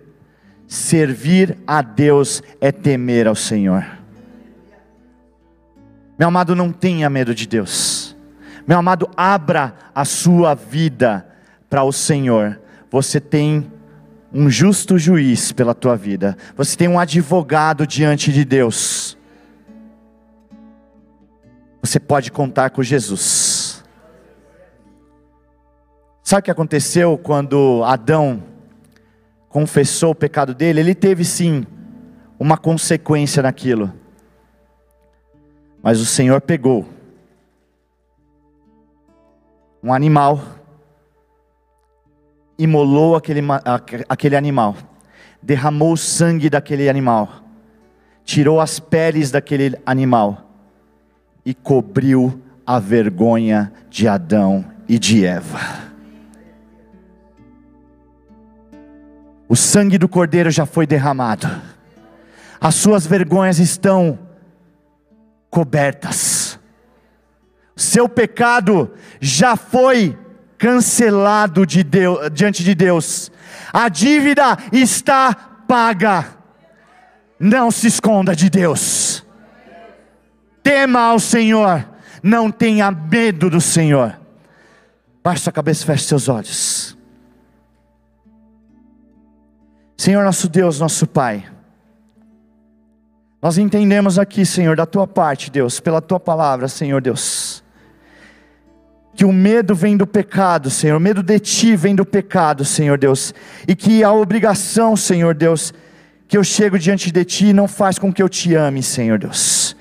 Servir 0.66 1.58
a 1.68 1.82
Deus 1.82 2.42
é 2.62 2.72
temer 2.72 3.28
ao 3.28 3.36
Senhor. 3.36 3.86
Meu 6.18 6.30
amado, 6.30 6.56
não 6.56 6.72
tenha 6.72 7.10
medo 7.10 7.36
de 7.36 7.46
Deus. 7.46 8.16
Meu 8.66 8.78
amado, 8.78 9.10
abra 9.18 9.76
a 9.94 10.06
sua 10.06 10.56
vida 10.56 11.28
para 11.70 11.84
o 11.84 11.92
Senhor. 11.92 12.62
Você 12.90 13.20
tem 13.20 13.70
um 14.34 14.50
justo 14.50 14.98
juiz 14.98 15.52
pela 15.52 15.74
tua 15.74 15.96
vida, 15.96 16.38
você 16.56 16.76
tem 16.76 16.88
um 16.88 17.00
advogado 17.00 17.88
diante 17.88 18.32
de 18.32 18.44
Deus. 18.44 19.18
Você 21.82 22.00
pode 22.00 22.32
contar 22.32 22.72
com 22.72 22.82
Jesus. 22.82 23.84
Sabe 26.24 26.40
o 26.40 26.44
que 26.44 26.52
aconteceu 26.52 27.18
quando 27.18 27.84
Adão 27.84 28.44
confessou 29.48 30.12
o 30.12 30.16
pecado 30.16 30.56
dele? 30.56 30.80
Ele 30.80 30.96
teve 30.96 31.24
sim 31.24 31.66
uma 32.40 32.58
consequência 32.58 33.44
naquilo. 33.44 33.94
Mas 35.84 36.02
o 36.02 36.06
Senhor 36.06 36.42
pegou 36.42 36.90
um 39.84 39.94
animal 39.94 40.42
imolou 42.58 43.16
aquele, 43.16 43.42
aquele 44.08 44.36
animal, 44.36 44.76
derramou 45.42 45.94
o 45.94 45.98
sangue 45.98 46.50
daquele 46.50 46.90
animal, 46.90 47.30
tirou 48.24 48.60
as 48.60 48.80
peles 48.80 49.32
daquele 49.32 49.76
animal 49.86 50.50
e 51.46 51.54
cobriu 51.54 52.42
a 52.66 52.80
vergonha 52.80 53.72
de 53.90 54.08
Adão 54.08 54.66
e 54.88 54.98
de 54.98 55.26
Eva. 55.26 55.60
O 59.48 59.56
sangue 59.56 59.98
do 59.98 60.10
cordeiro 60.10 60.50
já 60.50 60.66
foi 60.66 60.88
derramado, 60.88 61.48
as 62.60 62.74
suas 62.74 63.06
vergonhas 63.06 63.60
estão 63.60 64.18
cobertas, 65.52 66.60
seu 67.76 68.10
pecado 68.10 68.92
já 69.20 69.56
foi 69.56 70.18
cancelado 70.58 71.66
de 71.66 71.84
Deus, 71.84 72.30
diante 72.34 72.64
de 72.64 72.74
Deus. 72.74 73.32
A 73.72 73.90
dívida 73.90 74.58
está 74.72 75.34
paga. 75.68 76.36
Não 77.40 77.70
se 77.70 77.88
esconda 77.88 78.36
de 78.36 78.50
Deus. 78.50 79.26
Tema 80.64 81.02
ao 81.02 81.20
Senhor. 81.20 81.88
Não 82.24 82.50
tenha 82.50 82.90
medo 82.90 83.50
do 83.50 83.62
Senhor. 83.62 84.20
Baixe 85.24 85.44
sua 85.44 85.54
cabeça 85.54 85.84
e 85.84 85.86
feche 85.86 86.06
seus 86.06 86.28
olhos. 86.28 86.98
Senhor 89.98 90.24
nosso 90.24 90.48
Deus, 90.50 90.80
nosso 90.80 91.08
Pai. 91.08 91.46
Nós 93.42 93.58
entendemos 93.58 94.18
aqui, 94.18 94.46
Senhor, 94.46 94.76
da 94.76 94.86
tua 94.86 95.06
parte, 95.06 95.52
Deus, 95.52 95.80
pela 95.80 96.02
tua 96.02 96.20
palavra, 96.20 96.68
Senhor 96.68 97.02
Deus 97.02 97.45
que 99.16 99.24
o 99.24 99.32
medo 99.32 99.74
vem 99.74 99.96
do 99.96 100.06
pecado, 100.06 100.70
Senhor, 100.70 100.98
o 100.98 101.00
medo 101.00 101.24
de 101.24 101.40
Ti 101.40 101.76
vem 101.76 101.96
do 101.96 102.06
pecado, 102.06 102.66
Senhor 102.66 102.98
Deus, 102.98 103.34
e 103.68 103.76
que 103.76 104.04
a 104.04 104.12
obrigação, 104.12 104.96
Senhor 104.96 105.34
Deus, 105.34 105.74
que 106.28 106.38
eu 106.38 106.44
chego 106.44 106.78
diante 106.78 107.12
de 107.12 107.24
Ti 107.24 107.54
não 107.54 107.68
faz 107.68 107.98
com 107.98 108.12
que 108.12 108.22
eu 108.22 108.28
Te 108.28 108.54
ame, 108.56 108.84
Senhor 108.84 109.18
Deus. 109.18 109.76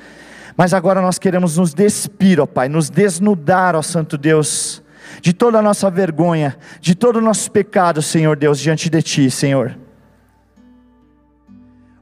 Mas 0.57 0.72
agora 0.72 1.03
nós 1.03 1.18
queremos 1.18 1.57
nos 1.57 1.74
despir, 1.74 2.41
ó 2.41 2.47
Pai, 2.47 2.68
nos 2.68 2.89
desnudar, 2.89 3.74
ó 3.74 3.82
Santo 3.82 4.16
Deus, 4.16 4.82
de 5.20 5.32
toda 5.32 5.59
a 5.59 5.62
nossa 5.62 5.91
vergonha, 5.91 6.57
de 6.80 6.95
todo 6.95 7.16
o 7.16 7.20
nosso 7.20 7.51
pecado, 7.51 8.01
Senhor 8.01 8.37
Deus, 8.37 8.61
diante 8.61 8.89
de 8.89 9.03
Ti, 9.03 9.30
Senhor. 9.30 9.76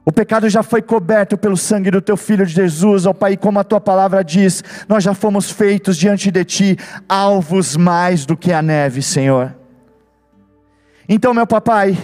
O 0.04 0.10
pecado 0.10 0.48
já 0.48 0.62
foi 0.62 0.82
coberto 0.82 1.38
pelo 1.38 1.56
sangue 1.56 1.90
do 1.90 2.00
teu 2.00 2.16
filho 2.16 2.44
Jesus, 2.44 3.06
ó 3.06 3.12
Pai, 3.12 3.36
como 3.36 3.60
a 3.60 3.64
tua 3.64 3.80
palavra 3.80 4.24
diz, 4.24 4.62
nós 4.88 5.04
já 5.04 5.14
fomos 5.14 5.50
feitos 5.50 5.96
diante 5.96 6.30
de 6.30 6.44
ti 6.44 6.76
alvos 7.08 7.76
mais 7.76 8.26
do 8.26 8.36
que 8.36 8.52
a 8.52 8.60
neve, 8.60 9.00
Senhor. 9.00 9.54
Então, 11.08 11.32
meu 11.32 11.46
papai, 11.46 11.96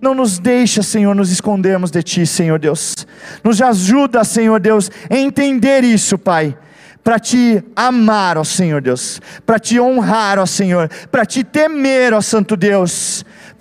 não 0.00 0.14
nos 0.14 0.38
deixa, 0.38 0.82
Senhor, 0.82 1.14
nos 1.14 1.32
escondermos 1.32 1.90
de 1.90 2.02
ti, 2.02 2.26
Senhor 2.26 2.60
Deus. 2.60 3.06
Nos 3.42 3.60
ajuda, 3.60 4.22
Senhor 4.22 4.60
Deus, 4.60 4.88
a 5.10 5.16
entender 5.16 5.82
isso, 5.82 6.16
Pai 6.16 6.56
para 7.04 7.18
te 7.18 7.62
amar, 7.76 8.38
ó 8.38 8.42
Senhor 8.42 8.80
Deus, 8.80 9.20
para 9.44 9.58
te 9.58 9.78
honrar, 9.78 10.38
ó 10.38 10.46
Senhor, 10.46 10.88
para 11.10 11.26
te 11.26 11.44
temer, 11.44 12.14
ó 12.14 12.22
Santo 12.22 12.56
Deus, 12.56 13.13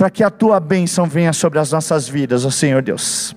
para 0.03 0.09
que 0.09 0.21
a 0.21 0.29
tua 0.29 0.59
bênção 0.59 1.05
venha 1.05 1.31
sobre 1.31 1.59
as 1.59 1.71
nossas 1.71 2.09
vidas, 2.09 2.43
ó 2.43 2.49
Senhor 2.49 2.81
Deus. 2.81 3.33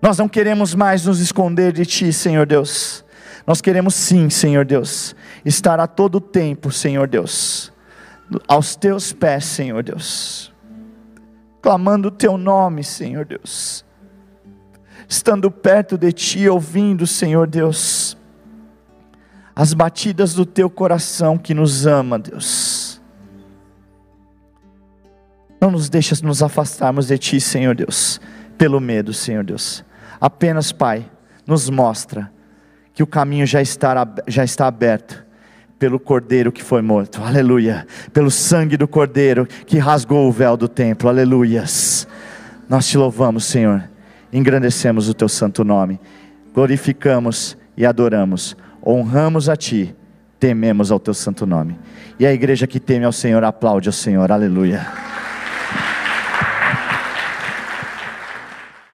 Nós 0.00 0.16
não 0.16 0.30
queremos 0.30 0.74
mais 0.74 1.04
nos 1.04 1.20
esconder 1.20 1.74
de 1.74 1.84
Ti, 1.84 2.10
Senhor 2.10 2.46
Deus. 2.46 3.04
Nós 3.46 3.60
queremos 3.60 3.94
sim, 3.94 4.30
Senhor 4.30 4.64
Deus, 4.64 5.14
estar 5.44 5.78
a 5.78 5.86
todo 5.86 6.22
tempo, 6.22 6.72
Senhor 6.72 7.06
Deus, 7.06 7.70
aos 8.48 8.76
Teus 8.76 9.12
pés, 9.12 9.44
Senhor 9.44 9.82
Deus, 9.82 10.54
clamando 11.60 12.08
o 12.08 12.12
Teu 12.12 12.38
nome, 12.38 12.82
Senhor 12.82 13.26
Deus, 13.26 13.84
estando 15.06 15.50
perto 15.50 15.98
de 15.98 16.12
Ti, 16.12 16.48
ouvindo, 16.48 17.06
Senhor 17.06 17.46
Deus, 17.46 18.16
as 19.54 19.74
batidas 19.74 20.32
do 20.32 20.46
teu 20.46 20.70
coração 20.70 21.36
que 21.36 21.52
nos 21.52 21.84
ama, 21.84 22.18
Deus. 22.18 22.85
Não 25.60 25.70
nos 25.70 25.88
deixes 25.88 26.22
nos 26.22 26.42
afastarmos 26.42 27.06
de 27.06 27.18
ti, 27.18 27.40
Senhor 27.40 27.74
Deus, 27.74 28.20
pelo 28.58 28.80
medo, 28.80 29.12
Senhor 29.12 29.42
Deus. 29.44 29.84
Apenas, 30.20 30.72
Pai, 30.72 31.08
nos 31.46 31.70
mostra 31.70 32.30
que 32.92 33.02
o 33.02 33.06
caminho 33.06 33.46
já 33.46 33.60
está, 33.60 34.06
já 34.26 34.44
está 34.44 34.66
aberto 34.66 35.24
pelo 35.78 36.00
cordeiro 36.00 36.50
que 36.50 36.62
foi 36.62 36.80
morto, 36.80 37.22
aleluia, 37.22 37.86
pelo 38.12 38.30
sangue 38.30 38.76
do 38.76 38.88
cordeiro 38.88 39.46
que 39.66 39.78
rasgou 39.78 40.26
o 40.26 40.32
véu 40.32 40.56
do 40.56 40.68
templo, 40.68 41.08
aleluias. 41.08 42.08
Nós 42.68 42.86
te 42.86 42.96
louvamos, 42.96 43.44
Senhor, 43.44 43.84
engrandecemos 44.32 45.08
o 45.08 45.14
teu 45.14 45.28
santo 45.28 45.62
nome, 45.64 46.00
glorificamos 46.54 47.56
e 47.76 47.84
adoramos 47.84 48.56
honramos 48.86 49.48
a 49.48 49.56
Ti, 49.56 49.94
tememos 50.38 50.92
ao 50.92 51.00
Teu 51.00 51.12
santo 51.12 51.44
nome. 51.44 51.76
E 52.20 52.26
a 52.26 52.32
igreja 52.32 52.66
que 52.66 52.78
teme 52.78 53.04
ao 53.04 53.12
Senhor 53.12 53.42
aplaude 53.42 53.88
ao 53.88 53.92
Senhor, 53.92 54.30
aleluia. 54.30 54.86